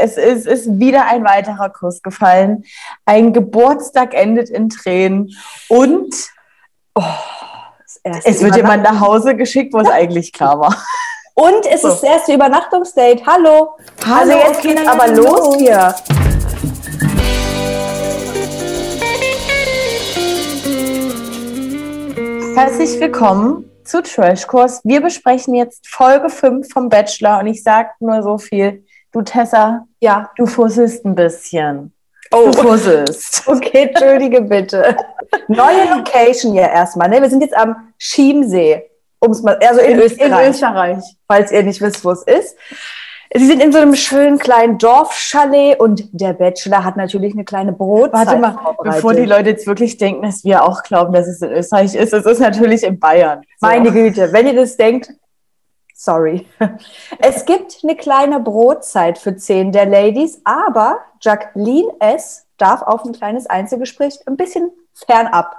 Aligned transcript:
es 0.00 0.16
ist, 0.16 0.46
ist 0.46 0.78
wieder 0.78 1.06
ein 1.06 1.24
weiterer 1.24 1.70
Kuss 1.70 2.02
gefallen. 2.02 2.64
Ein 3.04 3.32
Geburtstag 3.32 4.14
endet 4.14 4.50
in 4.50 4.68
Tränen 4.68 5.34
und 5.68 6.14
oh, 6.94 7.02
es 8.24 8.42
wird 8.42 8.56
jemand 8.56 8.84
nach 8.84 9.00
Hause 9.00 9.34
geschickt, 9.34 9.74
wo 9.74 9.80
es 9.80 9.88
eigentlich 9.88 10.32
klar 10.32 10.60
war. 10.60 10.76
Und 11.34 11.66
es 11.66 11.82
so. 11.82 11.88
ist 11.88 12.02
das 12.02 12.02
erste 12.02 12.34
Übernachtungsdate. 12.34 13.24
Hallo. 13.24 13.76
Hallo. 14.04 14.18
Also 14.18 14.32
jetzt 14.32 14.60
geht's 14.60 14.84
aber 14.88 15.06
los 15.06 15.56
hier. 15.56 15.94
Herzlich 22.56 22.98
willkommen 22.98 23.70
zu 23.84 24.02
Trashkurs. 24.02 24.80
Wir 24.82 25.00
besprechen 25.00 25.54
jetzt 25.54 25.86
Folge 25.86 26.28
5 26.28 26.68
vom 26.72 26.88
Bachelor 26.88 27.38
und 27.38 27.46
ich 27.46 27.62
sage 27.62 27.90
nur 28.00 28.22
so 28.24 28.36
viel. 28.36 28.84
Du 29.12 29.22
Tessa, 29.22 29.86
ja, 30.00 30.30
du 30.36 30.46
fusselst 30.46 31.04
ein 31.04 31.14
bisschen. 31.14 31.92
Oh, 32.30 32.50
du 32.50 32.52
fusselst. 32.52 33.42
Okay, 33.48 33.90
entschuldige 33.90 34.42
bitte. 34.42 34.96
Neue 35.48 35.88
Location 35.96 36.54
ja 36.54 36.66
erstmal. 36.66 37.08
Ne? 37.08 37.22
Wir 37.22 37.30
sind 37.30 37.40
jetzt 37.40 37.56
am 37.56 37.92
Chiemsee. 37.98 38.82
Um's 39.20 39.42
mal, 39.42 39.58
also 39.66 39.80
in, 39.80 39.92
in, 39.92 40.00
Österreich, 40.00 40.44
in 40.44 40.50
Österreich, 40.50 41.04
falls 41.26 41.50
ihr 41.50 41.62
nicht 41.62 41.80
wisst, 41.80 42.04
wo 42.04 42.10
es 42.10 42.22
ist. 42.22 42.56
Sie 43.34 43.46
sind 43.46 43.62
in 43.62 43.72
so 43.72 43.78
einem 43.78 43.94
schönen 43.94 44.38
kleinen 44.38 44.78
Dorfchalet 44.78 45.78
und 45.78 46.08
der 46.12 46.32
Bachelor 46.32 46.84
hat 46.84 46.96
natürlich 46.96 47.34
eine 47.34 47.44
kleine 47.44 47.72
Brotzeit 47.72 48.26
Warte 48.26 48.38
mal, 48.38 48.76
bevor 48.82 49.12
die 49.12 49.26
Leute 49.26 49.50
jetzt 49.50 49.66
wirklich 49.66 49.98
denken, 49.98 50.22
dass 50.22 50.44
wir 50.44 50.64
auch 50.64 50.82
glauben, 50.82 51.12
dass 51.12 51.26
es 51.26 51.42
in 51.42 51.50
Österreich 51.50 51.94
ist. 51.94 52.14
Es 52.14 52.24
ist 52.24 52.40
natürlich 52.40 52.84
in 52.84 52.98
Bayern. 52.98 53.42
So. 53.58 53.66
Meine 53.66 53.92
Güte, 53.92 54.32
wenn 54.32 54.46
ihr 54.46 54.54
das 54.54 54.76
denkt, 54.76 55.12
sorry. 55.98 56.46
Es 57.18 57.44
gibt 57.44 57.80
eine 57.82 57.96
kleine 57.96 58.40
Brotzeit 58.40 59.18
für 59.18 59.36
zehn 59.36 59.72
der 59.72 59.86
Ladies, 59.86 60.40
aber 60.44 61.00
Jacqueline 61.20 61.92
S. 61.98 62.46
darf 62.56 62.82
auf 62.82 63.04
ein 63.04 63.12
kleines 63.12 63.46
Einzelgespräch 63.46 64.20
ein 64.26 64.36
bisschen 64.36 64.70
fernab. 64.94 65.56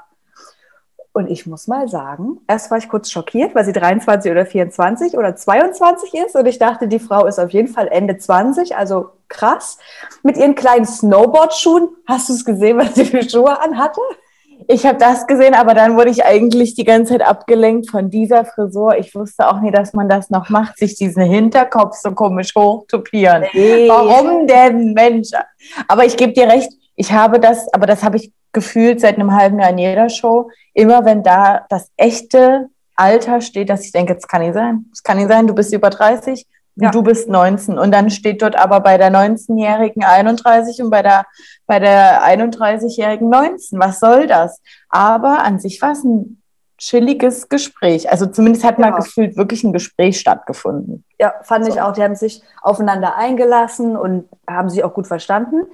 Und 1.11 1.29
ich 1.29 1.45
muss 1.45 1.67
mal 1.67 1.89
sagen, 1.89 2.39
erst 2.47 2.71
war 2.71 2.77
ich 2.77 2.87
kurz 2.87 3.11
schockiert, 3.11 3.53
weil 3.53 3.65
sie 3.65 3.73
23 3.73 4.31
oder 4.31 4.45
24 4.45 5.17
oder 5.17 5.35
22 5.35 6.13
ist. 6.13 6.35
Und 6.35 6.45
ich 6.45 6.59
dachte, 6.59 6.87
die 6.87 6.99
Frau 6.99 7.25
ist 7.25 7.39
auf 7.39 7.49
jeden 7.49 7.67
Fall 7.67 7.87
Ende 7.89 8.17
20, 8.17 8.77
also 8.77 9.09
krass. 9.27 9.79
Mit 10.23 10.37
ihren 10.37 10.55
kleinen 10.55 10.85
Snowboard-Schuhen. 10.85 11.89
Hast 12.07 12.29
du 12.29 12.33
es 12.33 12.45
gesehen, 12.45 12.77
was 12.77 12.95
sie 12.95 13.05
für 13.05 13.27
Schuhe 13.27 13.59
anhatte? 13.59 13.99
Ich 14.67 14.85
habe 14.85 14.97
das 14.97 15.25
gesehen, 15.25 15.53
aber 15.53 15.73
dann 15.73 15.95
wurde 15.95 16.09
ich 16.09 16.25
eigentlich 16.25 16.75
die 16.75 16.83
ganze 16.83 17.13
Zeit 17.13 17.27
abgelenkt 17.27 17.89
von 17.89 18.09
dieser 18.09 18.45
Frisur. 18.45 18.97
Ich 18.97 19.15
wusste 19.15 19.47
auch 19.47 19.61
nie, 19.61 19.71
dass 19.71 19.93
man 19.93 20.09
das 20.09 20.29
noch 20.29 20.49
macht, 20.49 20.77
sich 20.77 20.95
diesen 20.95 21.23
Hinterkopf 21.23 21.95
so 21.95 22.11
komisch 22.11 22.53
hochtupieren. 22.55 23.45
Nee. 23.53 23.87
Warum 23.87 24.47
denn, 24.47 24.93
Mensch? 24.93 25.29
Aber 25.87 26.05
ich 26.05 26.17
gebe 26.17 26.33
dir 26.33 26.47
recht, 26.47 26.71
ich 26.95 27.11
habe 27.11 27.39
das, 27.39 27.71
aber 27.73 27.85
das 27.85 28.03
habe 28.03 28.17
ich 28.17 28.31
gefühlt 28.51 28.99
seit 28.99 29.15
einem 29.15 29.33
halben 29.35 29.59
Jahr 29.59 29.69
in 29.69 29.77
jeder 29.77 30.09
Show, 30.09 30.49
immer 30.73 31.05
wenn 31.05 31.23
da 31.23 31.65
das 31.69 31.91
echte 31.97 32.69
Alter 32.95 33.41
steht, 33.41 33.69
dass 33.69 33.85
ich 33.85 33.91
denke, 33.91 34.15
das 34.15 34.27
kann 34.27 34.41
nicht 34.41 34.53
sein. 34.53 34.85
Das 34.89 35.03
kann 35.03 35.17
nicht 35.17 35.29
sein, 35.29 35.47
du 35.47 35.55
bist 35.55 35.73
über 35.73 35.89
30 35.89 36.45
und 36.45 36.49
ja. 36.81 36.91
du 36.91 37.03
bist 37.03 37.29
19. 37.29 37.77
Und 37.77 37.91
dann 37.91 38.09
steht 38.09 38.41
dort 38.41 38.55
aber 38.55 38.79
bei 38.79 38.97
der 38.97 39.11
19-Jährigen 39.11 40.03
31 40.03 40.81
und 40.81 40.89
bei 40.89 41.01
der, 41.01 41.25
bei 41.67 41.79
der 41.79 42.23
31-Jährigen 42.23 43.29
19. 43.29 43.79
Was 43.79 43.99
soll 43.99 44.27
das? 44.27 44.61
Aber 44.89 45.43
an 45.43 45.59
sich 45.59 45.81
war 45.81 45.91
es 45.91 46.03
ein 46.03 46.41
chilliges 46.77 47.49
Gespräch. 47.49 48.09
Also 48.09 48.25
zumindest 48.25 48.63
hat 48.63 48.79
man 48.79 48.91
ja. 48.91 48.97
gefühlt 48.97 49.35
wirklich 49.35 49.63
ein 49.63 49.73
Gespräch 49.73 50.19
stattgefunden. 50.19 51.03
Ja, 51.19 51.33
fand 51.43 51.65
so. 51.65 51.71
ich 51.71 51.81
auch. 51.81 51.93
Die 51.93 52.01
haben 52.01 52.15
sich 52.15 52.41
aufeinander 52.61 53.17
eingelassen 53.17 53.97
und 53.97 54.29
haben 54.47 54.69
sich 54.69 54.83
auch 54.83 54.93
gut 54.93 55.07
verstanden 55.07 55.65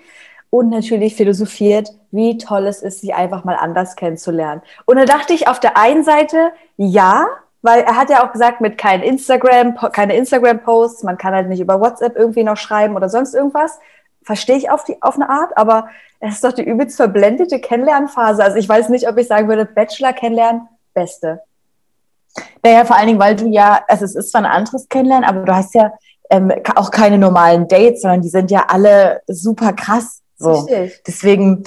und 0.49 0.69
natürlich 0.69 1.15
philosophiert, 1.15 1.89
wie 2.11 2.37
toll 2.37 2.65
es 2.65 2.81
ist, 2.81 3.01
sich 3.01 3.13
einfach 3.13 3.43
mal 3.43 3.55
anders 3.55 3.95
kennenzulernen. 3.95 4.61
Und 4.85 4.97
da 4.97 5.05
dachte 5.05 5.33
ich 5.33 5.47
auf 5.47 5.59
der 5.59 5.77
einen 5.77 6.03
Seite, 6.03 6.51
ja, 6.77 7.25
weil 7.65 7.81
er 7.81 7.95
hat 7.95 8.09
ja 8.09 8.25
auch 8.25 8.31
gesagt, 8.31 8.61
mit 8.61 8.77
kein 8.77 9.01
Instagram, 9.01 9.75
keine 9.91 10.15
Instagram-Posts, 10.15 11.03
man 11.03 11.17
kann 11.17 11.33
halt 11.33 11.49
nicht 11.49 11.59
über 11.59 11.81
WhatsApp 11.81 12.15
irgendwie 12.15 12.43
noch 12.43 12.57
schreiben 12.57 12.95
oder 12.95 13.09
sonst 13.09 13.33
irgendwas. 13.33 13.79
Verstehe 14.23 14.55
ich 14.55 14.69
auf, 14.69 14.83
die, 14.83 15.01
auf 15.01 15.15
eine 15.15 15.29
Art, 15.29 15.57
aber 15.57 15.89
es 16.19 16.35
ist 16.35 16.43
doch 16.43 16.53
die 16.53 16.63
übelst 16.63 16.95
verblendete 16.95 17.59
Kennenlernphase. 17.59 18.43
Also 18.43 18.57
ich 18.57 18.69
weiß 18.69 18.89
nicht, 18.89 19.07
ob 19.09 19.17
ich 19.17 19.27
sagen 19.27 19.47
würde, 19.47 19.65
Bachelor 19.65 20.13
kennenlernen, 20.13 20.67
beste. 20.93 21.41
Naja, 22.63 22.85
vor 22.85 22.97
allen 22.97 23.07
Dingen, 23.07 23.19
weil 23.19 23.35
du 23.35 23.47
ja, 23.47 23.83
also 23.87 24.05
es 24.05 24.15
ist 24.15 24.31
zwar 24.31 24.41
ein 24.41 24.47
anderes 24.47 24.87
Kennenlernen, 24.89 25.27
aber 25.27 25.41
du 25.41 25.55
hast 25.55 25.73
ja 25.75 25.91
ähm, 26.29 26.51
auch 26.75 26.91
keine 26.91 27.17
normalen 27.17 27.67
Dates, 27.67 28.01
sondern 28.01 28.21
die 28.21 28.29
sind 28.29 28.51
ja 28.51 28.65
alle 28.67 29.21
super 29.27 29.73
krass. 29.73 30.21
So. 30.37 30.51
Richtig. 30.51 31.03
Deswegen, 31.07 31.63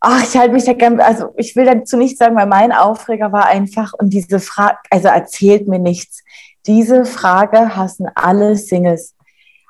ach, 0.00 0.22
ich 0.22 0.36
halte 0.36 0.54
mich 0.54 0.64
da 0.64 0.72
gerne, 0.72 1.04
also 1.04 1.34
ich 1.36 1.54
will 1.54 1.66
dazu 1.66 1.96
nichts 1.96 2.18
sagen, 2.18 2.36
weil 2.36 2.46
mein 2.46 2.72
Aufreger 2.72 3.32
war 3.32 3.46
einfach 3.46 3.92
und 3.92 4.10
diese 4.10 4.40
Frage, 4.40 4.78
also 4.90 5.08
erzählt 5.08 5.68
mir 5.68 5.78
nichts. 5.78 6.22
Diese 6.66 7.04
Frage 7.04 7.76
hassen 7.76 8.08
alle 8.14 8.56
Singles. 8.56 9.14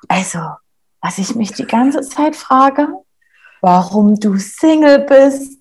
Also, 0.07 0.39
was 1.01 1.17
ich 1.17 1.35
mich 1.35 1.51
die 1.51 1.65
ganze 1.65 2.01
Zeit 2.01 2.35
frage, 2.35 2.87
warum 3.61 4.19
du 4.19 4.37
Single 4.37 4.99
bist. 4.99 5.57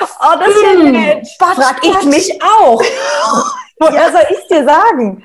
Oh, 0.00 0.38
das 0.38 0.48
ist 0.48 0.62
ja 0.62 0.70
hm. 0.70 1.24
Frag 1.38 1.84
ich 1.84 2.04
mich 2.04 2.42
auch. 2.42 2.82
Was 3.78 4.12
soll 4.12 4.26
ich 4.30 4.46
dir 4.48 4.64
sagen? 4.64 5.24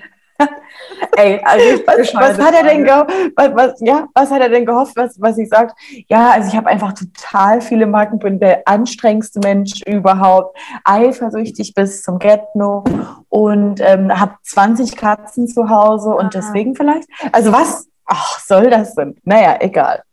Ey, 1.15 1.41
also 1.43 1.83
was, 1.85 2.13
was 2.13 2.39
hat 2.39 2.53
er 2.53 2.63
denn 2.63 2.83
gehofft? 2.83 3.11
Was, 3.35 3.55
was, 3.55 3.81
ja, 3.81 4.07
was 4.13 4.31
hat 4.31 4.41
er 4.41 4.49
denn 4.49 4.65
gehofft, 4.65 4.95
was, 4.95 5.19
was 5.19 5.37
ich 5.37 5.49
sagt? 5.49 5.77
Ja, 6.07 6.31
also 6.31 6.49
ich 6.49 6.55
habe 6.55 6.67
einfach 6.67 6.93
total 6.93 7.61
viele 7.61 7.87
Marken, 7.87 8.19
bin 8.19 8.39
der 8.39 8.63
anstrengendste 8.65 9.39
Mensch 9.39 9.81
überhaupt, 9.85 10.57
eifersüchtig 10.83 11.73
bis 11.73 12.03
zum 12.03 12.19
Getno 12.19 12.83
und 13.29 13.81
ähm, 13.81 14.17
habe 14.17 14.35
20 14.43 14.95
Katzen 14.95 15.47
zu 15.47 15.69
Hause 15.69 16.09
und 16.09 16.27
ah. 16.27 16.29
deswegen 16.33 16.75
vielleicht. 16.75 17.07
Also 17.31 17.51
was 17.51 17.87
ach, 18.05 18.39
soll 18.39 18.69
das 18.69 18.95
denn? 18.95 19.15
Naja, 19.23 19.57
egal 19.59 20.03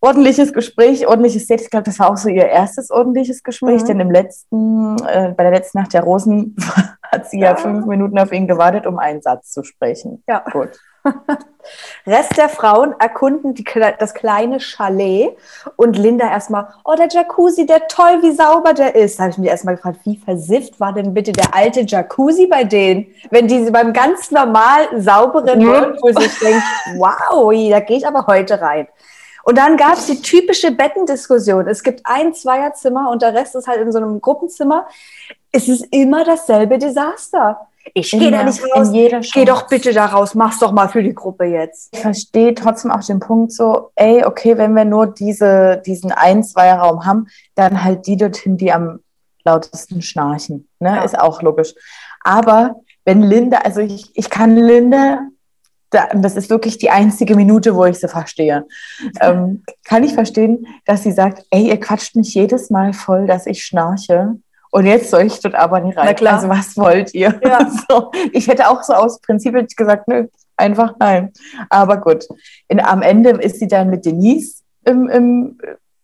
ordentliches 0.00 0.52
Gespräch, 0.52 1.06
ordentliches 1.06 1.46
Date. 1.46 1.60
Ich 1.60 1.70
glaube, 1.70 1.84
das 1.84 1.98
war 1.98 2.10
auch 2.10 2.16
so 2.16 2.28
ihr 2.28 2.46
erstes 2.46 2.90
ordentliches 2.90 3.42
Gespräch, 3.42 3.82
mhm. 3.82 3.86
denn 3.86 4.00
im 4.00 4.10
letzten, 4.10 4.96
äh, 5.06 5.34
bei 5.36 5.42
der 5.44 5.52
letzten 5.52 5.78
Nacht 5.78 5.92
der 5.92 6.02
Rosen 6.02 6.56
hat 7.10 7.28
sie 7.28 7.40
ja. 7.40 7.50
ja. 7.50 7.56
fünf 7.56 7.86
Minuten 7.86 8.18
auf 8.18 8.32
ihn 8.32 8.46
gewartet, 8.46 8.86
um 8.86 8.98
einen 8.98 9.22
Satz 9.22 9.50
zu 9.50 9.64
sprechen. 9.64 10.22
Ja. 10.28 10.44
Gut. 10.52 10.78
Rest 12.06 12.36
der 12.36 12.48
Frauen 12.48 12.94
erkunden 12.98 13.54
die, 13.54 13.64
das 13.98 14.14
kleine 14.14 14.60
Chalet 14.60 15.36
und 15.76 15.96
Linda 15.96 16.30
erstmal, 16.30 16.68
oh, 16.84 16.94
der 16.94 17.08
Jacuzzi, 17.08 17.66
der 17.66 17.88
toll, 17.88 18.22
wie 18.22 18.32
sauber 18.32 18.74
der 18.74 18.94
ist. 18.94 19.18
Da 19.18 19.24
habe 19.24 19.32
ich 19.32 19.38
mich 19.38 19.48
erstmal 19.48 19.76
gefragt, 19.76 20.00
wie 20.04 20.18
versifft 20.18 20.78
war 20.78 20.92
denn 20.92 21.14
bitte 21.14 21.32
der 21.32 21.54
alte 21.54 21.82
Jacuzzi 21.82 22.46
bei 22.46 22.64
denen? 22.64 23.06
Wenn 23.30 23.48
die 23.48 23.70
beim 23.70 23.92
ganz 23.92 24.30
normal 24.30 24.88
sauberen 24.96 25.66
Whirlpool 25.66 26.14
sich 26.14 26.38
denkt, 26.38 26.62
wow, 26.96 27.52
da 27.70 27.80
gehe 27.80 27.96
ich 27.96 28.06
aber 28.06 28.26
heute 28.26 28.60
rein. 28.60 28.86
Und 29.44 29.58
dann 29.58 29.76
gab 29.76 29.94
es 29.94 30.06
die 30.06 30.20
typische 30.20 30.70
Bettendiskussion. 30.70 31.66
Es 31.66 31.82
gibt 31.82 32.02
ein 32.04 32.34
Zweierzimmer 32.34 33.10
und 33.10 33.22
der 33.22 33.34
Rest 33.34 33.54
ist 33.54 33.66
halt 33.66 33.80
in 33.80 33.92
so 33.92 33.98
einem 33.98 34.20
Gruppenzimmer. 34.20 34.86
Es 35.52 35.68
ist 35.68 35.86
immer 35.90 36.24
dasselbe 36.24 36.78
Desaster. 36.78 37.66
Ich 37.94 38.10
gehe 38.10 38.30
da 38.30 38.44
nicht 38.44 38.62
raus. 38.74 38.90
Geh 38.92 39.44
doch 39.44 39.66
bitte 39.66 39.92
da 39.92 40.06
raus. 40.06 40.34
Mach's 40.34 40.58
doch 40.58 40.72
mal 40.72 40.88
für 40.88 41.02
die 41.02 41.14
Gruppe 41.14 41.44
jetzt. 41.44 41.88
Ich 41.92 42.00
verstehe 42.00 42.54
trotzdem 42.54 42.90
auch 42.90 43.02
den 43.02 43.20
Punkt 43.20 43.52
so, 43.52 43.90
ey, 43.94 44.24
okay, 44.24 44.58
wenn 44.58 44.74
wir 44.74 44.84
nur 44.84 45.06
diese, 45.06 45.82
diesen 45.84 46.12
ein, 46.12 46.44
zwei 46.44 46.72
Raum 46.72 47.06
haben, 47.06 47.28
dann 47.54 47.82
halt 47.82 48.06
die 48.06 48.16
dorthin, 48.16 48.56
die 48.56 48.72
am 48.72 49.00
lautesten 49.44 50.02
schnarchen. 50.02 50.68
Ne? 50.78 50.96
Ja. 50.96 51.02
Ist 51.02 51.18
auch 51.18 51.42
logisch. 51.42 51.74
Aber 52.22 52.76
wenn 53.04 53.22
Linda, 53.22 53.58
also 53.58 53.80
ich, 53.80 54.10
ich 54.14 54.28
kann 54.28 54.56
Linda 54.56 54.96
da, 55.06 55.20
das 55.90 56.36
ist 56.36 56.50
wirklich 56.50 56.78
die 56.78 56.90
einzige 56.90 57.34
Minute, 57.34 57.74
wo 57.74 57.84
ich 57.84 57.98
sie 57.98 58.08
verstehe. 58.08 58.66
Ähm, 59.20 59.64
kann 59.84 60.04
ich 60.04 60.14
verstehen, 60.14 60.66
dass 60.84 61.02
sie 61.02 61.12
sagt, 61.12 61.44
ey, 61.50 61.68
ihr 61.68 61.80
quatscht 61.80 62.16
mich 62.16 62.34
jedes 62.34 62.70
Mal 62.70 62.92
voll, 62.92 63.26
dass 63.26 63.46
ich 63.46 63.64
schnarche. 63.64 64.36
Und 64.70 64.86
jetzt 64.86 65.10
soll 65.10 65.22
ich 65.22 65.40
dort 65.40 65.56
aber 65.56 65.80
nicht 65.80 65.98
rein. 65.98 66.06
Na 66.06 66.14
klar. 66.14 66.34
Also 66.34 66.48
was 66.48 66.76
wollt 66.76 67.12
ihr? 67.14 67.40
Ja. 67.44 67.68
So, 67.88 68.12
ich 68.32 68.46
hätte 68.46 68.68
auch 68.68 68.82
so 68.82 68.92
aus 68.92 69.20
Prinzip 69.20 69.54
gesagt, 69.76 70.06
nö, 70.06 70.28
einfach 70.56 70.94
nein. 71.00 71.32
Aber 71.68 71.96
gut. 71.96 72.28
In, 72.68 72.80
am 72.80 73.02
Ende 73.02 73.30
ist 73.30 73.58
sie 73.58 73.66
dann 73.66 73.90
mit 73.90 74.06
Denise 74.06 74.62
im, 74.84 75.08
im, 75.08 75.58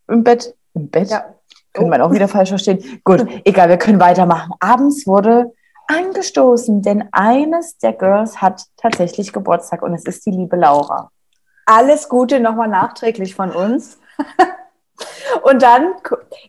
im 0.08 0.24
Bett. 0.24 0.54
Im 0.74 0.88
Bett? 0.88 1.10
Ja. 1.10 1.26
Könnte 1.72 1.90
man 1.90 2.00
auch 2.00 2.12
wieder 2.12 2.26
falsch 2.26 2.48
verstehen. 2.48 3.00
Gut, 3.04 3.26
egal, 3.44 3.68
wir 3.68 3.76
können 3.76 4.00
weitermachen. 4.00 4.52
Abends 4.60 5.06
wurde 5.06 5.52
angestoßen, 5.88 6.82
denn 6.82 7.08
eines 7.12 7.78
der 7.78 7.92
Girls 7.92 8.40
hat 8.40 8.64
tatsächlich 8.76 9.32
Geburtstag 9.32 9.82
und 9.82 9.94
es 9.94 10.04
ist 10.04 10.26
die 10.26 10.30
liebe 10.30 10.56
Laura. 10.56 11.10
Alles 11.64 12.08
Gute 12.08 12.40
nochmal 12.40 12.68
nachträglich 12.68 13.34
von 13.34 13.50
uns. 13.50 13.98
und 15.42 15.62
dann, 15.62 15.94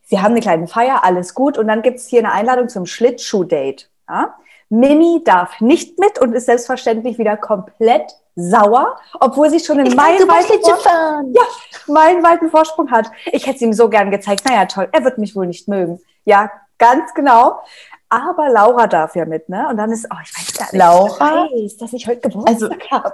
sie 0.04 0.19
haben 0.19 0.31
eine 0.31 0.42
kleine 0.42 0.68
Feier, 0.68 1.04
alles 1.04 1.34
gut. 1.34 1.57
Und 1.57 1.68
dann 1.68 1.81
gibt 1.81 1.98
es 1.98 2.07
hier 2.07 2.19
eine 2.19 2.31
Einladung 2.31 2.69
zum 2.69 2.86
Schlittschuh-Date. 2.86 3.89
Ja? 4.07 4.36
Mimi 4.69 5.22
darf 5.24 5.62
nicht 5.62 5.98
mit 5.98 6.19
und 6.19 6.33
ist 6.33 6.45
selbstverständlich 6.45 7.18
wieder 7.18 7.38
komplett 7.38 8.12
sauer, 8.36 8.98
obwohl 9.19 9.50
sie 9.50 9.60
schon 9.60 9.80
einen 9.80 9.95
meilenweiten 9.95 10.62
Vorsprung, 10.62 11.33
ja, 11.33 11.42
meilenweiten 11.88 12.51
Vorsprung 12.51 12.92
hat. 12.92 13.10
Ich 13.25 13.48
hätte 13.48 13.56
es 13.56 13.62
ihm 13.62 13.74
so 13.74 13.90
gern 13.90 14.12
gezeigt. 14.12 14.45
Naja, 14.45 14.66
toll, 14.66 14.90
er 14.92 15.04
wird 15.04 15.18
mich 15.18 15.36
wohl 15.36 15.48
nicht 15.48 15.68
mögen. 15.68 16.00
Ja, 16.25 16.51
ganz 16.78 17.13
genau. 17.16 17.60
Aber 18.09 18.50
Laura 18.50 18.88
darf 18.88 19.15
ja 19.15 19.25
mit, 19.25 19.50
ne? 19.50 19.68
Und 19.69 19.77
dann 19.77 19.92
ist, 19.92 20.07
oh, 20.12 20.15
ich 20.24 20.33
weiß 20.38 20.54
gar 20.57 20.65
nicht, 20.65 20.74
Laura, 20.75 21.45
ich 21.54 21.63
weiß, 21.65 21.77
dass 21.77 21.94
ich 21.94 22.07
heute 22.07 22.21
Geburtstag 22.30 22.71
Also- 22.71 22.92
habe. 22.92 23.13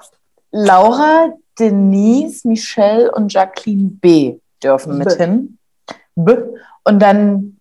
Laura, 0.52 1.30
Denise, 1.60 2.48
Michelle 2.48 3.12
und 3.12 3.34
Jacqueline 3.34 3.90
B. 3.90 4.38
dürfen 4.62 4.98
mit 5.00 5.10
B. 5.10 5.16
hin. 5.18 5.58
B. 6.16 6.36
Und 6.84 7.00
dann 7.02 7.58